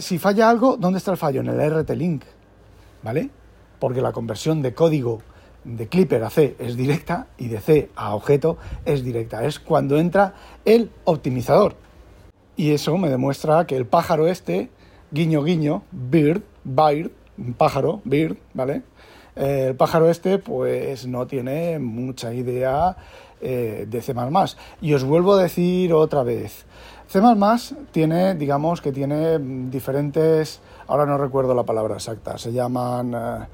si 0.00 0.18
falla 0.18 0.50
algo, 0.50 0.76
¿dónde 0.76 0.98
está 0.98 1.10
el 1.10 1.16
fallo? 1.16 1.40
En 1.40 1.48
el 1.48 1.58
RT-Link, 1.58 2.24
¿vale? 3.02 3.30
Porque 3.78 4.02
la 4.02 4.12
conversión 4.12 4.62
de 4.62 4.74
código 4.74 5.22
de 5.66 5.88
Clipper 5.88 6.22
a 6.22 6.30
C 6.30 6.56
es 6.58 6.76
directa 6.76 7.26
y 7.36 7.48
de 7.48 7.60
C 7.60 7.90
a 7.96 8.14
objeto 8.14 8.56
es 8.84 9.04
directa. 9.04 9.44
Es 9.44 9.58
cuando 9.58 9.98
entra 9.98 10.34
el 10.64 10.90
optimizador. 11.04 11.74
Y 12.56 12.70
eso 12.70 12.96
me 12.96 13.10
demuestra 13.10 13.66
que 13.66 13.76
el 13.76 13.84
pájaro 13.84 14.28
este, 14.28 14.70
guiño 15.10 15.42
guiño, 15.42 15.82
bird, 15.90 16.42
bird, 16.64 17.10
pájaro, 17.58 18.00
bird, 18.04 18.36
¿vale? 18.54 18.82
Eh, 19.34 19.66
el 19.68 19.76
pájaro 19.76 20.08
este 20.08 20.38
pues 20.38 21.06
no 21.06 21.26
tiene 21.26 21.78
mucha 21.78 22.32
idea 22.32 22.96
eh, 23.40 23.86
de 23.88 24.00
C++. 24.00 24.14
Y 24.80 24.94
os 24.94 25.04
vuelvo 25.04 25.34
a 25.34 25.42
decir 25.42 25.92
otra 25.92 26.22
vez, 26.22 26.64
C++ 27.08 27.20
tiene, 27.92 28.34
digamos 28.36 28.80
que 28.80 28.92
tiene 28.92 29.38
diferentes, 29.68 30.60
ahora 30.86 31.04
no 31.04 31.18
recuerdo 31.18 31.54
la 31.54 31.64
palabra 31.64 31.94
exacta, 31.94 32.38
se 32.38 32.52
llaman... 32.52 33.14
Eh, 33.14 33.46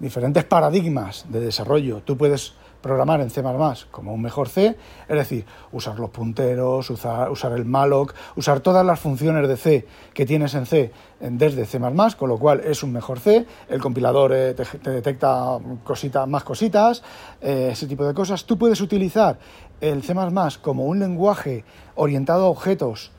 diferentes 0.00 0.44
paradigmas 0.44 1.26
de 1.28 1.40
desarrollo. 1.40 2.02
Tú 2.02 2.16
puedes 2.16 2.54
programar 2.80 3.20
en 3.20 3.30
C++ 3.30 3.42
como 3.90 4.14
un 4.14 4.22
mejor 4.22 4.48
C, 4.48 4.76
es 5.08 5.16
decir, 5.16 5.44
usar 5.72 5.98
los 5.98 6.10
punteros, 6.10 6.88
usar, 6.90 7.52
el 7.54 7.64
malloc, 7.64 8.14
usar 8.36 8.60
todas 8.60 8.84
las 8.84 8.98
funciones 8.98 9.46
de 9.46 9.56
C 9.56 9.86
que 10.14 10.26
tienes 10.26 10.54
en 10.54 10.66
C 10.66 10.90
desde 11.20 11.66
C++, 11.66 11.78
con 12.16 12.28
lo 12.28 12.38
cual 12.38 12.60
es 12.60 12.82
un 12.82 12.92
mejor 12.92 13.20
C, 13.20 13.46
el 13.68 13.80
compilador 13.80 14.32
eh, 14.32 14.54
te, 14.54 14.90
detecta 14.90 15.58
cosita, 15.84 16.26
más 16.26 16.44
cositas, 16.44 17.02
eh, 17.40 17.68
ese 17.72 17.86
tipo 17.86 18.06
de 18.06 18.14
cosas. 18.14 18.44
Tú 18.44 18.56
puedes 18.56 18.80
utilizar 18.80 19.38
el 19.80 20.02
C++ 20.02 20.14
como 20.62 20.86
un 20.86 20.98
lenguaje 20.98 21.64
orientado 21.94 22.46
a 22.46 22.48
objetos 22.48 23.12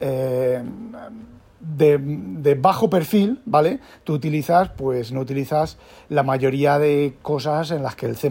eh, 0.00 0.62
de, 1.62 2.58
bajo 2.60 2.90
perfil, 2.90 3.40
¿vale? 3.44 3.78
Tú 4.04 4.14
utilizas, 4.14 4.70
pues 4.76 5.12
no 5.12 5.20
utilizas 5.20 5.78
la 6.08 6.22
mayoría 6.22 6.78
de 6.78 7.16
cosas 7.22 7.70
en 7.70 7.82
las 7.82 7.94
que 7.94 8.06
el 8.06 8.16
C++ 8.16 8.30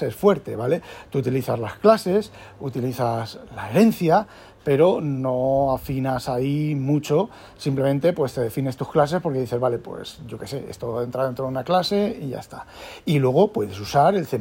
es 0.00 0.14
fuerte, 0.14 0.56
¿vale? 0.56 0.82
Tú 1.10 1.18
utilizas 1.18 1.58
las 1.58 1.74
clases, 1.74 2.32
utilizas 2.60 3.38
la 3.54 3.70
herencia, 3.70 4.26
pero 4.64 5.00
no 5.00 5.74
afinas 5.74 6.28
ahí 6.28 6.74
mucho, 6.74 7.30
simplemente 7.56 8.12
pues 8.12 8.34
te 8.34 8.40
defines 8.40 8.76
tus 8.76 8.88
clases 8.88 9.20
porque 9.20 9.40
dices, 9.40 9.58
vale, 9.58 9.78
pues 9.78 10.20
yo 10.26 10.38
qué 10.38 10.46
sé, 10.46 10.64
esto 10.68 11.02
entra 11.02 11.26
dentro 11.26 11.44
de 11.44 11.50
una 11.50 11.64
clase 11.64 12.18
y 12.20 12.28
ya 12.28 12.38
está. 12.38 12.66
Y 13.04 13.18
luego 13.18 13.52
puedes 13.52 13.78
usar 13.80 14.14
el 14.14 14.26
C++ 14.26 14.38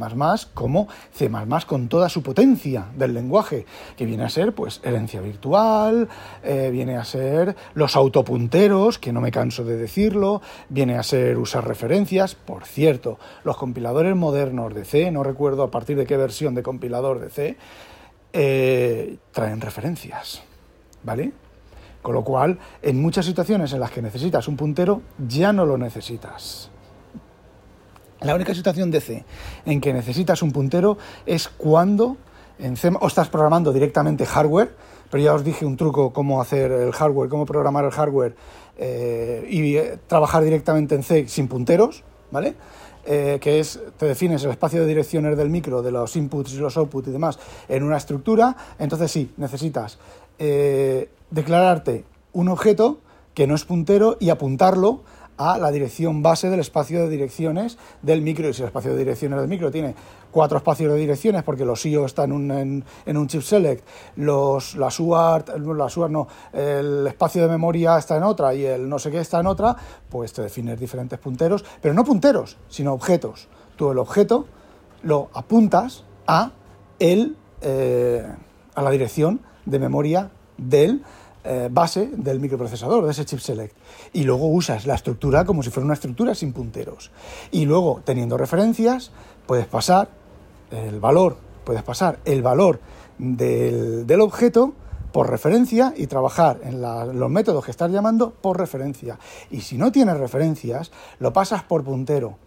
como 0.53 0.87
C++ 1.13 1.29
con 1.67 1.87
toda 1.87 2.09
su 2.09 2.21
potencia 2.21 2.87
del 2.95 3.13
lenguaje, 3.13 3.65
que 3.97 4.05
viene 4.05 4.23
a 4.23 4.29
ser 4.29 4.53
pues 4.53 4.81
herencia 4.83 5.21
virtual, 5.21 6.07
eh, 6.43 6.69
viene 6.71 6.97
a 6.97 7.03
ser 7.03 7.55
los 7.73 7.95
autopunteros, 7.95 8.99
que 8.99 9.13
no 9.13 9.21
me 9.21 9.31
canso 9.31 9.63
de 9.63 9.77
decirlo, 9.77 10.41
viene 10.69 10.97
a 10.97 11.03
ser 11.03 11.37
usar 11.37 11.67
referencias, 11.67 12.35
por 12.35 12.65
cierto, 12.65 13.17
los 13.43 13.57
compiladores 13.57 14.15
modernos 14.15 14.73
de 14.73 14.85
C, 14.85 15.11
no 15.11 15.23
recuerdo 15.23 15.63
a 15.63 15.71
partir 15.71 15.97
de 15.97 16.05
qué 16.05 16.17
versión 16.17 16.55
de 16.55 16.63
compilador 16.63 17.19
de 17.19 17.29
C, 17.29 17.57
eh, 18.33 19.17
traen 19.31 19.61
referencias, 19.61 20.41
¿vale? 21.03 21.31
Con 22.01 22.15
lo 22.15 22.23
cual, 22.23 22.57
en 22.81 23.01
muchas 23.01 23.25
situaciones 23.25 23.73
en 23.73 23.79
las 23.79 23.91
que 23.91 24.01
necesitas 24.01 24.47
un 24.47 24.57
puntero, 24.57 25.01
ya 25.27 25.53
no 25.53 25.65
lo 25.65 25.77
necesitas. 25.77 26.71
La 28.21 28.35
única 28.35 28.53
situación 28.53 28.91
de 28.91 29.01
C 29.01 29.25
en 29.65 29.81
que 29.81 29.93
necesitas 29.93 30.41
un 30.43 30.51
puntero 30.51 30.97
es 31.25 31.47
cuando 31.47 32.17
en 32.59 32.77
C 32.77 32.91
o 33.00 33.07
estás 33.07 33.29
programando 33.29 33.73
directamente 33.73 34.25
hardware, 34.25 34.75
pero 35.09 35.23
ya 35.23 35.33
os 35.33 35.43
dije 35.43 35.65
un 35.65 35.75
truco 35.75 36.13
cómo 36.13 36.39
hacer 36.39 36.71
el 36.71 36.91
hardware, 36.91 37.29
cómo 37.29 37.45
programar 37.45 37.83
el 37.85 37.91
hardware 37.91 38.35
eh, 38.77 39.47
y 39.50 39.75
eh, 39.75 39.97
trabajar 40.07 40.43
directamente 40.43 40.95
en 40.95 41.03
C 41.03 41.27
sin 41.27 41.47
punteros, 41.47 42.03
¿vale? 42.31 42.55
Eh, 43.05 43.39
que 43.41 43.60
es, 43.60 43.79
te 43.98 44.05
defines 44.05 44.43
el 44.43 44.51
espacio 44.51 44.81
de 44.81 44.86
direcciones 44.86 45.36
del 45.36 45.50
micro, 45.50 45.81
de 45.81 45.91
los 45.91 46.15
inputs 46.15 46.53
y 46.53 46.58
los 46.58 46.77
outputs 46.77 47.08
y 47.08 47.12
demás, 47.12 47.39
en 47.67 47.81
una 47.84 47.98
estructura, 47.98 48.55
entonces 48.77 49.12
sí, 49.12 49.31
necesitas 49.38 49.98
eh, 50.38 51.10
declararte 51.31 52.05
un 52.34 52.50
objeto 52.50 53.00
que 53.34 53.48
no 53.48 53.55
es 53.55 53.65
puntero 53.65 54.17
y 54.20 54.29
apuntarlo 54.29 55.01
a 55.41 55.57
la 55.57 55.71
dirección 55.71 56.21
base 56.21 56.50
del 56.50 56.60
espacio 56.60 57.01
de 57.01 57.10
direcciones 57.10 57.77
del 58.03 58.21
micro. 58.21 58.48
Y 58.48 58.53
si 58.53 58.62
el 58.62 58.67
espacio 58.67 58.91
de 58.91 58.98
direcciones 58.98 59.39
del 59.39 59.48
micro 59.48 59.71
tiene 59.71 59.95
cuatro 60.29 60.60
espacios 60.60 60.93
de 60.93 61.00
direcciones, 61.00 61.41
porque 61.43 61.65
los 61.65 61.83
IO 61.86 62.05
están 62.05 62.31
en 62.31 62.51
un, 62.51 62.83
en, 63.05 63.17
un 63.17 63.27
chip 63.27 63.41
select, 63.41 63.83
los, 64.17 64.75
las 64.75 65.00
UART, 65.00 65.50
las 65.57 65.98
UART 65.98 66.12
no, 66.12 66.27
el 66.53 67.07
espacio 67.07 67.41
de 67.41 67.48
memoria 67.48 67.98
está 67.98 68.17
en 68.17 68.24
otra 68.24 68.53
y 68.53 68.65
el 68.65 68.88
no 68.88 69.00
sé 69.00 69.10
qué 69.10 69.19
está 69.19 69.39
en 69.39 69.48
otra, 69.48 69.75
pues 70.10 70.31
te 70.31 70.43
defines 70.43 70.79
diferentes 70.79 71.17
punteros, 71.17 71.65
pero 71.81 71.93
no 71.93 72.03
punteros, 72.03 72.57
sino 72.69 72.93
objetos. 72.93 73.48
Tú 73.75 73.91
el 73.91 73.98
objeto 73.98 74.45
lo 75.01 75.29
apuntas 75.33 76.03
a, 76.27 76.51
el, 77.00 77.36
eh, 77.62 78.25
a 78.75 78.81
la 78.81 78.91
dirección 78.91 79.41
de 79.65 79.79
memoria 79.79 80.29
del 80.57 81.03
eh, 81.43 81.69
base 81.71 82.10
del 82.15 82.39
microprocesador, 82.39 83.05
de 83.05 83.12
ese 83.12 83.25
chip 83.25 83.39
select. 83.39 83.75
Y 84.13 84.24
luego 84.24 84.48
usas 84.48 84.86
la 84.86 84.95
estructura 84.95 85.45
como 85.45 85.63
si 85.63 85.69
fuera 85.69 85.86
una 85.86 85.95
estructura 85.95 86.36
sin 86.36 86.53
punteros. 86.53 87.12
Y 87.51 87.65
luego, 87.65 88.01
teniendo 88.03 88.38
referencias, 88.38 89.12
puedes 89.48 89.65
pasar 89.65 90.10
el 90.71 91.00
valor, 91.00 91.38
puedes 91.63 91.83
pasar 91.83 92.19
el 92.25 92.41
valor 92.41 92.79
del, 93.17 94.05
del 94.07 94.21
objeto 94.21 94.74
por 95.12 95.29
referencia 95.29 95.93
y 95.95 96.07
trabajar 96.07 96.60
en 96.63 96.81
los 96.81 97.29
métodos 97.29 97.65
que 97.65 97.71
estás 97.71 97.91
llamando 97.91 98.31
por 98.31 98.57
referencia. 98.57 99.19
Y 99.50 99.62
si 99.62 99.77
no 99.77 99.91
tienes 99.91 100.17
referencias, 100.17 100.91
lo 101.19 101.33
pasas 101.33 101.63
por 101.63 101.83
puntero. 101.83 102.38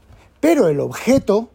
Pero 0.40 0.68
el 0.68 0.80
objeto 0.80 1.50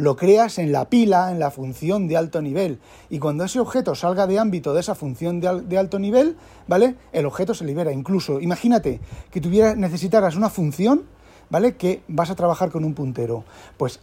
lo 0.00 0.16
creas 0.16 0.58
en 0.58 0.72
la 0.72 0.88
pila, 0.88 1.30
en 1.30 1.38
la 1.38 1.50
función 1.50 2.08
de 2.08 2.16
alto 2.16 2.40
nivel. 2.40 2.80
Y 3.10 3.18
cuando 3.18 3.44
ese 3.44 3.60
objeto 3.60 3.94
salga 3.94 4.26
de 4.26 4.38
ámbito 4.38 4.72
de 4.72 4.80
esa 4.80 4.94
función 4.94 5.40
de, 5.40 5.78
alto 5.78 5.98
nivel, 5.98 6.36
¿vale? 6.66 6.96
El 7.12 7.26
objeto 7.26 7.54
se 7.54 7.64
libera. 7.64 7.92
Incluso, 7.92 8.40
imagínate 8.40 9.00
que 9.30 9.40
tuvieras, 9.40 9.76
necesitaras 9.76 10.36
una 10.36 10.48
función, 10.48 11.02
¿vale? 11.50 11.76
Que 11.76 12.02
vas 12.08 12.30
a 12.30 12.34
trabajar 12.34 12.70
con 12.70 12.84
un 12.84 12.94
puntero. 12.94 13.44
Pues 13.76 14.00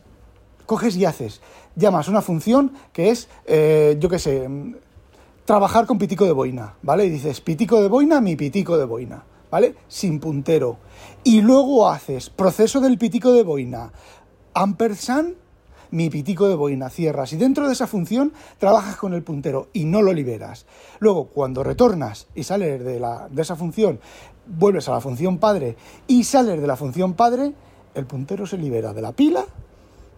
coges 0.66 0.96
y 0.98 1.06
haces. 1.06 1.42
Llamas 1.76 2.08
una 2.08 2.22
función 2.22 2.74
que 2.94 3.10
es, 3.10 3.28
eh, 3.46 3.98
yo 4.00 4.08
qué 4.08 4.20
sé, 4.20 4.48
trabajar 5.46 5.88
con 5.88 5.98
pitico 5.98 6.26
de 6.26 6.32
boina, 6.32 6.76
¿vale? 6.84 7.06
Y 7.06 7.10
dices, 7.10 7.42
pitico 7.42 7.82
de 7.82 7.88
boina, 7.88 8.22
mi 8.22 8.36
pitico 8.36 8.78
de 8.78 8.86
boina, 8.86 9.24
¿vale? 9.50 9.76
Sin 9.88 10.20
puntero. 10.20 10.78
Y 11.24 11.42
luego 11.42 11.90
haces 11.90 12.30
proceso 12.30 12.82
del 12.82 13.00
pitico 13.00 13.32
de 13.34 13.44
boina, 13.44 13.92
ampersand, 14.54 15.47
mi 15.92 16.10
pitico 16.10 16.48
de 16.48 16.56
boina, 16.56 16.90
cierras. 16.90 17.34
Y 17.34 17.38
dentro 17.38 17.68
de 17.68 17.74
esa 17.74 17.88
función 17.88 18.34
trabajas 18.58 18.96
con 18.96 19.14
el 19.14 19.24
puntero 19.24 19.68
y 19.74 19.86
no 19.86 20.02
lo 20.02 20.14
liberas. 20.14 20.66
Luego, 21.00 21.28
cuando 21.28 21.64
retornas 21.64 22.28
y 22.36 22.44
sales 22.44 22.84
de, 22.84 23.00
la, 23.00 23.28
de 23.30 23.42
esa 23.42 23.56
función, 23.56 24.00
vuelves 24.46 24.88
a 24.90 24.94
la 24.94 25.02
función 25.02 25.38
padre 25.38 25.76
y 26.08 26.24
sales 26.24 26.60
de 26.60 26.68
la 26.68 26.76
función 26.76 27.14
padre, 27.14 27.54
el 27.96 28.06
puntero 28.06 28.46
se 28.46 28.58
libera 28.58 28.94
de 28.94 29.02
la 29.02 29.12
pila 29.12 29.46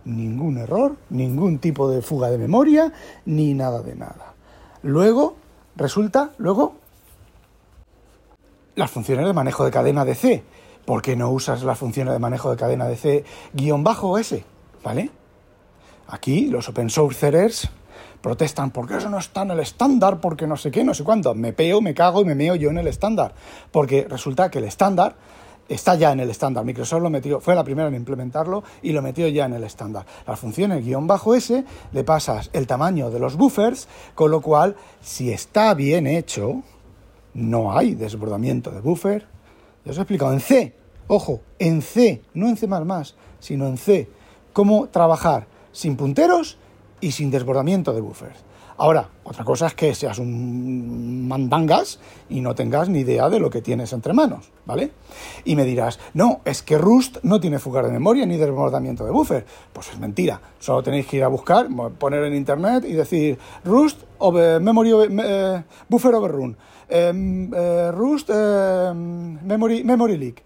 ningún 0.06 0.58
error, 0.58 0.96
ningún 1.10 1.60
tipo 1.60 1.90
de 1.90 2.02
fuga 2.02 2.30
de 2.30 2.38
memoria, 2.38 2.92
ni 3.26 3.54
nada 3.54 3.82
de 3.82 3.96
nada. 3.96 4.34
Luego, 4.84 5.36
resulta, 5.76 6.32
luego, 6.38 6.76
las 8.76 8.92
funciones 8.92 9.26
de 9.26 9.34
manejo 9.34 9.66
de 9.66 9.72
cadena 9.72 10.06
de 10.06 10.16
C. 10.16 10.44
¿Por 10.86 11.02
qué 11.02 11.16
no 11.16 11.30
usas 11.32 11.64
las 11.64 11.78
funciones 11.78 12.14
de 12.14 12.20
manejo 12.20 12.50
de 12.50 12.58
cadena 12.58 12.88
de 12.88 12.96
C 12.96 13.24
guion 13.54 13.84
bajo 13.84 14.18
S? 14.18 14.44
¿Vale? 14.84 15.12
Aquí 16.10 16.48
los 16.48 16.68
open 16.68 16.90
sourcerers 16.90 17.70
protestan 18.22 18.72
porque 18.72 18.98
eso 18.98 19.10
no 19.10 19.20
está 19.20 19.44
en 19.44 19.52
el 19.52 19.60
estándar, 19.60 20.20
porque 20.20 20.48
no 20.48 20.58
sé 20.58 20.72
qué, 20.72 20.84
no 20.84 20.94
sé 20.96 21.04
cuánto. 21.04 21.36
Me 21.36 21.54
peo, 21.54 21.82
me 21.82 21.94
cago 21.94 22.22
y 22.22 22.26
me 22.26 22.36
meo 22.36 22.56
yo 22.56 22.72
en 22.72 22.80
el 22.80 22.88
estándar. 22.88 23.34
Porque 23.72 24.08
resulta 24.10 24.50
que 24.50 24.58
el 24.58 24.66
estándar 24.66 25.16
está 25.68 25.94
ya 25.94 26.12
en 26.12 26.20
el 26.20 26.32
estándar. 26.32 26.66
Microsoft 26.66 27.04
lo 27.04 27.12
metió, 27.12 27.40
fue 27.40 27.54
la 27.54 27.64
primera 27.64 27.88
en 27.88 27.96
implementarlo 27.96 28.64
y 28.82 28.92
lo 28.92 29.04
metió 29.04 29.28
ya 29.28 29.46
en 29.46 29.54
el 29.54 29.64
estándar. 29.64 30.06
Las 30.26 30.40
funciones 30.40 30.84
guion 30.84 31.06
bajo 31.06 31.36
S 31.36 31.64
le 31.92 32.04
pasas 32.04 32.50
el 32.54 32.66
tamaño 32.66 33.12
de 33.12 33.20
los 33.20 33.38
buffers, 33.38 33.88
con 34.16 34.32
lo 34.32 34.42
cual, 34.42 34.76
si 35.02 35.32
está 35.32 35.76
bien 35.76 36.08
hecho, 36.08 36.64
no 37.36 37.78
hay 37.78 37.94
desbordamiento 37.94 38.72
de 38.72 38.82
buffer. 38.82 39.28
Ya 39.86 39.92
os 39.92 39.98
he 40.00 40.02
explicado 40.02 40.34
en 40.34 40.40
C, 40.40 40.76
ojo, 41.08 41.42
en 41.60 41.84
C, 41.84 42.24
no 42.34 42.50
en 42.50 42.58
C, 42.58 42.68
sino 43.40 43.68
en 43.68 43.78
C, 43.78 44.10
cómo 44.54 44.88
trabajar 44.88 45.59
sin 45.72 45.96
punteros 45.96 46.58
y 47.02 47.12
sin 47.12 47.32
desbordamiento 47.32 47.94
de 47.94 48.02
buffers. 48.02 48.50
Ahora, 48.82 49.10
otra 49.26 49.44
cosa 49.44 49.68
es 49.68 49.74
que 49.74 49.94
seas 49.94 50.20
un 50.20 51.28
mandangas 51.28 52.00
y 52.30 52.40
no 52.40 52.56
tengas 52.56 52.88
ni 52.88 53.00
idea 53.00 53.28
de 53.28 53.38
lo 53.38 53.50
que 53.50 53.62
tienes 53.62 53.92
entre 53.92 54.14
manos, 54.14 54.52
¿vale? 54.66 54.92
Y 55.44 55.58
me 55.58 55.66
dirás, 55.66 56.00
no, 56.14 56.40
es 56.46 56.64
que 56.64 56.78
Rust 56.78 57.18
no 57.24 57.42
tiene 57.42 57.60
fuga 57.60 57.84
de 57.84 57.92
memoria 57.92 58.26
ni 58.26 58.38
desbordamiento 58.38 59.04
de 59.04 59.12
buffer. 59.12 59.46
Pues 59.74 59.90
es 59.90 60.00
mentira. 60.00 60.40
Solo 60.60 60.82
tenéis 60.82 61.08
que 61.08 61.18
ir 61.18 61.26
a 61.26 61.28
buscar, 61.28 61.68
poner 61.98 62.24
en 62.24 62.34
internet 62.34 62.86
y 62.88 62.94
decir 62.94 63.38
Rust 63.66 64.02
over 64.18 64.62
memory 64.62 64.94
eh, 65.26 65.62
buffer 65.90 66.16
overrun, 66.16 66.56
em, 66.88 67.54
eh, 67.54 67.92
Rust 67.92 68.30
em, 68.30 69.46
memory, 69.46 69.84
memory 69.84 70.18
leak. 70.18 70.44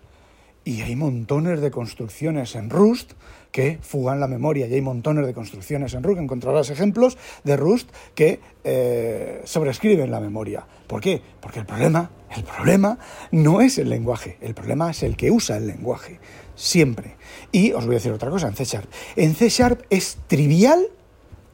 Y 0.66 0.82
hay 0.82 0.96
montones 0.96 1.62
de 1.62 1.70
construcciones 1.70 2.56
en 2.56 2.72
Rust 2.72 3.12
que 3.54 3.78
fugan 3.82 4.20
la 4.20 4.28
memoria. 4.28 4.68
Y 4.68 4.74
hay 4.74 4.82
montones 4.82 5.26
de 5.26 5.34
construcciones 5.34 5.94
en 5.94 6.04
Rust, 6.04 6.20
encontrarás 6.20 6.72
ejemplos 6.72 7.18
de 7.46 7.56
Rust 7.56 7.90
que 8.16 8.42
eh, 8.64 9.42
sobrescriben 9.46 10.12
la 10.12 10.20
memoria. 10.20 10.66
¿Por 10.88 11.00
qué? 11.00 11.22
Porque 11.40 11.60
el 11.60 11.66
problema, 11.66 12.10
el 12.36 12.44
problema 12.44 12.98
no 13.32 13.62
es 13.62 13.78
el 13.78 13.90
lenguaje, 13.90 14.38
el 14.42 14.56
problema 14.56 14.90
es 14.90 15.04
el 15.04 15.16
que 15.16 15.30
usa 15.30 15.56
el 15.58 15.68
lenguaje, 15.68 16.20
siempre. 16.56 17.16
Y 17.52 17.72
os 17.74 17.86
voy 17.86 17.94
a 17.94 18.00
decir 18.00 18.12
otra 18.12 18.32
cosa 18.32 18.48
en 18.48 18.56
C 18.56 18.66
Sharp. 18.66 18.90
En 19.16 19.36
C 19.36 19.50
Sharp 19.50 19.84
es 19.92 20.18
trivial, 20.28 20.88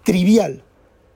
trivial, 0.03 0.63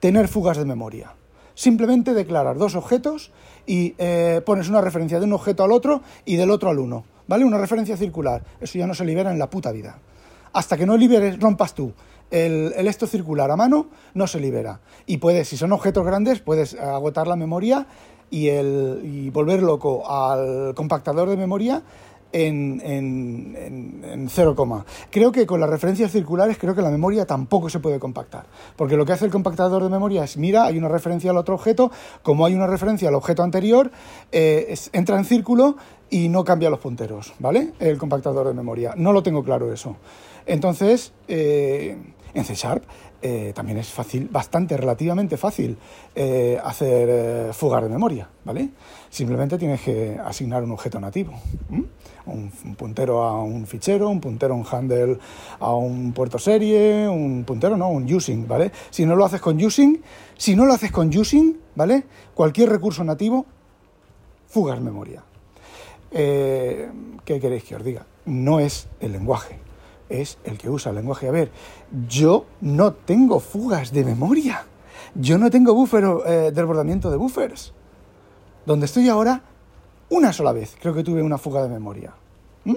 tener 0.02 0.28
fugas 0.28 0.58
de 0.58 0.66
memoria. 0.66 1.16
Simplemente 1.56 2.14
declarar 2.14 2.58
dos 2.58 2.76
objetos 2.76 3.32
y 3.66 3.96
eh, 4.00 4.42
pones 4.46 4.68
una 4.68 4.82
referencia 4.82 5.20
de 5.20 5.26
un 5.26 5.34
objeto 5.34 5.64
al 5.64 5.72
otro 5.72 6.02
y 6.26 6.36
del 6.36 6.52
otro 6.52 6.70
al 6.70 6.80
uno. 6.80 7.06
¿Vale? 7.26 7.46
Una 7.46 7.58
referencia 7.58 7.96
circular. 7.96 8.44
Eso 8.60 8.78
ya 8.78 8.86
no 8.86 8.94
se 8.94 9.06
libera 9.06 9.32
en 9.32 9.40
la 9.40 9.50
puta 9.50 9.72
vida 9.72 9.98
hasta 10.54 10.78
que 10.78 10.86
no 10.86 10.96
liberes, 10.96 11.40
rompas 11.40 11.74
tú 11.74 11.94
el, 12.34 12.88
esto 12.88 13.08
circular 13.08 13.52
a 13.52 13.56
mano, 13.56 13.88
no 14.14 14.28
se 14.28 14.40
libera. 14.40 14.80
Y 15.06 15.18
puedes, 15.18 15.48
si 15.48 15.56
son 15.56 15.72
objetos 15.72 16.06
grandes, 16.06 16.40
puedes 16.40 16.74
agotar 16.74 17.28
la 17.28 17.36
memoria 17.36 17.86
y, 18.30 18.50
el, 18.50 19.02
y 19.04 19.30
volver 19.30 19.62
loco 19.62 20.10
al 20.10 20.74
compactador 20.74 21.30
de 21.30 21.38
memoria 21.38 21.84
en, 22.32 22.82
en, 22.84 24.04
en, 24.04 24.28
0, 24.28 24.56
creo 25.12 25.32
que 25.32 25.46
con 25.46 25.60
las 25.60 25.70
referencias 25.70 26.12
circulares 26.12 26.58
creo 26.58 26.74
que 26.74 26.82
la 26.82 26.90
memoria 26.90 27.28
tampoco 27.28 27.70
se 27.70 27.80
puede 27.80 28.00
compactar, 28.00 28.48
porque 28.76 28.98
lo 28.98 29.06
que 29.06 29.14
hace 29.14 29.26
el 29.26 29.32
compactador 29.32 29.84
de 29.84 29.90
memoria 29.90 30.24
es, 30.24 30.36
mira, 30.38 30.66
hay 30.66 30.80
una 30.80 30.88
referencia 30.88 31.30
al 31.30 31.38
otro 31.38 31.54
objeto, 31.54 31.92
como 32.24 32.48
hay 32.48 32.56
una 32.56 32.66
referencia 32.66 33.10
al 33.10 33.14
objeto 33.14 33.44
anterior, 33.44 33.92
eh, 34.32 34.74
entra 34.94 35.20
en 35.20 35.26
círculo 35.26 35.78
y 36.10 36.28
no 36.28 36.44
cambia 36.44 36.72
los 36.72 36.80
punteros, 36.80 37.36
¿vale? 37.38 37.74
El 37.80 38.00
compactador 38.00 38.48
de 38.48 38.56
memoria. 38.56 38.96
No 38.98 39.14
lo 39.14 39.22
tengo 39.22 39.44
claro 39.44 39.72
eso. 39.72 39.98
Entonces, 40.46 41.14
eh, 41.28 41.98
en 42.34 42.46
C 42.46 42.56
Sharp 42.56 42.84
eh, 43.22 43.54
también 43.56 43.78
es 43.78 43.88
fácil, 43.88 44.28
bastante, 44.30 44.76
relativamente 44.76 45.38
fácil 45.38 45.78
eh, 46.14 46.60
hacer 46.62 47.54
fugar 47.54 47.84
de 47.84 47.90
memoria, 47.90 48.28
¿vale? 48.44 48.70
Simplemente 49.10 49.58
tienes 49.58 49.82
que 49.82 50.20
asignar 50.24 50.64
un 50.64 50.72
objeto 50.72 51.00
nativo, 51.00 51.34
un, 52.26 52.52
puntero 52.76 53.24
a 53.24 53.42
un 53.42 53.66
fichero, 53.66 54.10
un 54.10 54.20
puntero 54.20 54.56
a 54.56 54.58
un 54.58 54.66
handle 54.70 55.18
a 55.60 55.74
un 55.74 56.12
puerto 56.12 56.38
serie, 56.38 57.08
un 57.08 57.46
puntero, 57.46 57.78
no, 57.78 57.90
un 57.90 58.12
using, 58.14 58.46
¿vale? 58.46 58.72
Si 58.90 59.06
no 59.06 59.16
lo 59.16 59.24
haces 59.24 59.40
con 59.40 59.64
using, 59.64 60.02
si 60.38 60.56
no 60.56 60.66
lo 60.66 60.74
haces 60.74 60.92
con 60.92 61.16
using, 61.18 61.58
¿vale? 61.76 62.04
Cualquier 62.34 62.70
recurso 62.70 63.06
nativo, 63.06 63.46
fugar 64.48 64.82
memoria. 64.82 65.24
¿Qué 66.12 66.90
queréis 67.26 67.64
que 67.64 67.76
os 67.76 67.84
diga? 67.84 68.06
No 68.26 68.60
es 68.60 68.88
el 69.00 69.14
lenguaje 69.14 69.58
es 70.10 70.38
el 70.44 70.58
que 70.58 70.70
usa 70.70 70.90
el 70.90 70.98
lenguaje. 70.98 71.28
A 71.28 71.32
ver, 71.32 71.52
yo 72.08 72.46
no 72.62 72.94
tengo 72.94 73.40
fugas 73.40 73.92
de 73.92 74.04
memoria. 74.04 74.66
Yo 75.16 75.38
no 75.38 75.50
tengo 75.50 75.74
buffer, 75.74 76.06
eh, 76.26 76.52
desbordamiento 76.54 77.12
de 77.12 77.18
buffers. 77.18 77.74
Donde 78.66 78.86
estoy 78.86 79.10
ahora, 79.10 79.42
una 80.10 80.34
sola 80.34 80.54
vez 80.54 80.76
creo 80.80 80.94
que 80.94 81.04
tuve 81.04 81.22
una 81.22 81.38
fuga 81.38 81.64
de 81.64 81.70
memoria. 81.70 82.14
¿Mm? 82.66 82.76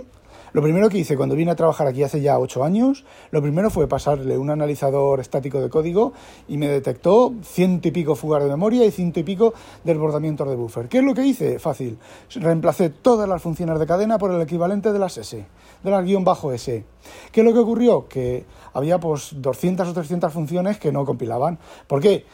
Lo 0.56 0.62
primero 0.62 0.88
que 0.88 0.96
hice 0.96 1.18
cuando 1.18 1.34
vine 1.34 1.50
a 1.50 1.54
trabajar 1.54 1.86
aquí 1.86 2.02
hace 2.02 2.22
ya 2.22 2.38
ocho 2.38 2.64
años, 2.64 3.04
lo 3.30 3.42
primero 3.42 3.68
fue 3.68 3.88
pasarle 3.88 4.38
un 4.38 4.48
analizador 4.48 5.20
estático 5.20 5.60
de 5.60 5.68
código 5.68 6.14
y 6.48 6.56
me 6.56 6.66
detectó 6.66 7.34
ciento 7.42 7.88
y 7.88 7.90
pico 7.90 8.14
fugas 8.14 8.42
de 8.42 8.48
memoria 8.48 8.86
y 8.86 8.90
ciento 8.90 9.20
y 9.20 9.22
pico 9.22 9.52
desbordamientos 9.84 10.48
de 10.48 10.56
buffer. 10.56 10.88
¿Qué 10.88 11.00
es 11.00 11.04
lo 11.04 11.12
que 11.12 11.26
hice? 11.26 11.58
Fácil. 11.58 11.98
Reemplacé 12.36 12.88
todas 12.88 13.28
las 13.28 13.42
funciones 13.42 13.78
de 13.78 13.86
cadena 13.86 14.16
por 14.16 14.32
el 14.32 14.40
equivalente 14.40 14.94
de 14.94 14.98
las 14.98 15.18
S, 15.18 15.44
de 15.82 15.90
las 15.90 16.02
guion 16.02 16.24
bajo 16.24 16.50
S. 16.54 16.86
¿Qué 17.32 17.40
es 17.42 17.44
lo 17.44 17.52
que 17.52 17.58
ocurrió? 17.58 18.08
Que 18.08 18.46
había 18.72 18.98
pues 18.98 19.32
200 19.34 19.86
o 19.86 19.92
300 19.92 20.32
funciones 20.32 20.78
que 20.78 20.90
no 20.90 21.04
compilaban. 21.04 21.58
¿Por 21.86 22.00
qué? 22.00 22.24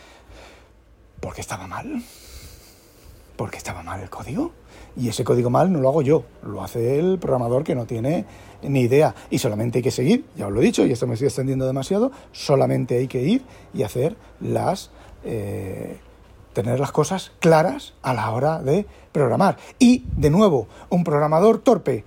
Porque 1.18 1.40
estaba 1.40 1.66
mal. 1.66 2.00
Porque 3.36 3.58
estaba 3.58 3.82
mal 3.82 4.00
el 4.00 4.10
código. 4.10 4.52
Y 4.96 5.08
ese 5.08 5.24
código 5.24 5.48
mal 5.48 5.72
no 5.72 5.80
lo 5.80 5.88
hago 5.88 6.02
yo, 6.02 6.24
lo 6.42 6.62
hace 6.62 6.98
el 6.98 7.18
programador 7.18 7.64
que 7.64 7.74
no 7.74 7.86
tiene 7.86 8.26
ni 8.62 8.82
idea. 8.82 9.14
Y 9.30 9.38
solamente 9.38 9.78
hay 9.78 9.82
que 9.82 9.90
seguir, 9.90 10.26
ya 10.36 10.46
os 10.46 10.52
lo 10.52 10.60
he 10.60 10.64
dicho, 10.64 10.84
y 10.84 10.92
esto 10.92 11.06
me 11.06 11.14
estoy 11.14 11.28
extendiendo 11.28 11.66
demasiado, 11.66 12.12
solamente 12.30 12.98
hay 12.98 13.08
que 13.08 13.22
ir 13.22 13.42
y 13.72 13.82
hacer 13.82 14.16
las... 14.40 14.90
Eh, 15.24 15.98
tener 16.52 16.78
las 16.78 16.92
cosas 16.92 17.32
claras 17.40 17.94
a 18.02 18.12
la 18.12 18.30
hora 18.30 18.60
de 18.60 18.86
programar. 19.10 19.56
Y, 19.78 20.04
de 20.16 20.28
nuevo, 20.28 20.68
un 20.90 21.02
programador 21.02 21.58
torpe 21.58 22.04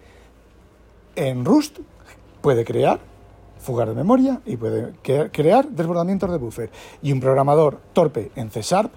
en 1.15 1.45
Rust 1.45 1.79
puede 2.41 2.63
crear 2.63 2.99
fugar 3.59 3.89
de 3.89 3.95
memoria 3.95 4.41
y 4.45 4.57
puede 4.57 4.93
crear 5.31 5.67
desbordamientos 5.69 6.29
de 6.29 6.37
buffer. 6.37 6.69
Y 7.01 7.11
un 7.11 7.19
programador 7.19 7.79
torpe 7.93 8.31
en 8.35 8.51
C 8.51 8.61
Sharp 8.61 8.91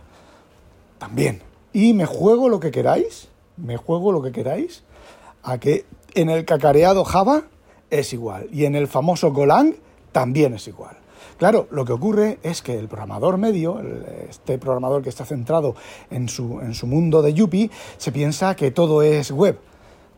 también. 0.98 1.47
Y 1.78 1.94
me 1.94 2.06
juego 2.06 2.48
lo 2.48 2.58
que 2.58 2.72
queráis 2.72 3.28
me 3.62 3.76
juego 3.76 4.12
lo 4.12 4.22
que 4.22 4.32
queráis 4.32 4.82
a 5.42 5.58
que 5.58 5.84
en 6.14 6.30
el 6.30 6.44
cacareado 6.44 7.04
Java 7.04 7.44
es 7.90 8.12
igual 8.12 8.48
y 8.52 8.64
en 8.64 8.74
el 8.74 8.88
famoso 8.88 9.32
Golang 9.32 9.76
también 10.12 10.54
es 10.54 10.66
igual. 10.68 10.96
Claro, 11.38 11.68
lo 11.70 11.84
que 11.84 11.92
ocurre 11.92 12.38
es 12.42 12.62
que 12.62 12.76
el 12.76 12.88
programador 12.88 13.38
medio, 13.38 13.80
este 14.28 14.58
programador 14.58 15.02
que 15.02 15.08
está 15.08 15.24
centrado 15.24 15.76
en 16.10 16.28
su, 16.28 16.60
en 16.60 16.74
su 16.74 16.88
mundo 16.88 17.22
de 17.22 17.32
Yuppie, 17.32 17.70
se 17.96 18.10
piensa 18.10 18.56
que 18.56 18.72
todo 18.72 19.02
es 19.02 19.30
web, 19.30 19.60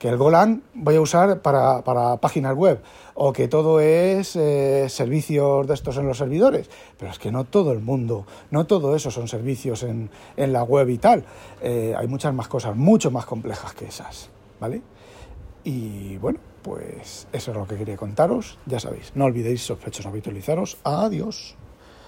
que 0.01 0.09
el 0.09 0.17
Golang 0.17 0.63
voy 0.73 0.97
a 0.97 1.01
usar 1.01 1.43
para, 1.43 2.17
páginas 2.17 2.57
web 2.57 2.81
o 3.15 3.35
que 3.35 3.49
todo 3.49 3.81
es 3.81 4.35
eh, 4.35 4.89
servicios 4.89 5.67
de 5.69 5.75
estos 5.75 5.99
en 5.99 6.07
los 6.07 6.17
servidores. 6.17 6.71
Pero 6.99 7.13
es 7.13 7.19
que 7.19 7.31
no 7.31 7.45
todo 7.45 7.71
el 7.71 7.81
mundo, 7.81 8.27
no 8.51 8.67
todo 8.67 8.97
eso 8.97 9.11
son 9.11 9.29
servicios 9.29 9.83
en, 9.83 10.11
la 10.37 10.63
web 10.65 10.89
y 10.89 10.97
tal. 10.97 11.27
Eh, 11.61 11.95
hay 11.97 12.09
muchas 12.09 12.33
más 12.33 12.49
cosas, 12.49 12.75
mucho 12.75 13.11
más 13.11 13.27
complejas 13.27 13.75
que 13.75 13.85
esas, 13.85 14.31
¿vale? 14.59 14.81
Y 15.65 16.17
bueno, 16.17 16.41
pues 16.63 17.29
eso 17.31 17.51
es 17.51 17.57
lo 17.57 17.67
que 17.67 17.77
quería 17.77 17.99
contaros. 17.99 18.59
Ya 18.65 18.81
sabéis, 18.81 19.13
no 19.15 19.27
olvidéis 19.27 19.63
sospechosos 19.63 20.07
habitualizaros. 20.07 20.79
Adiós. 20.83 21.59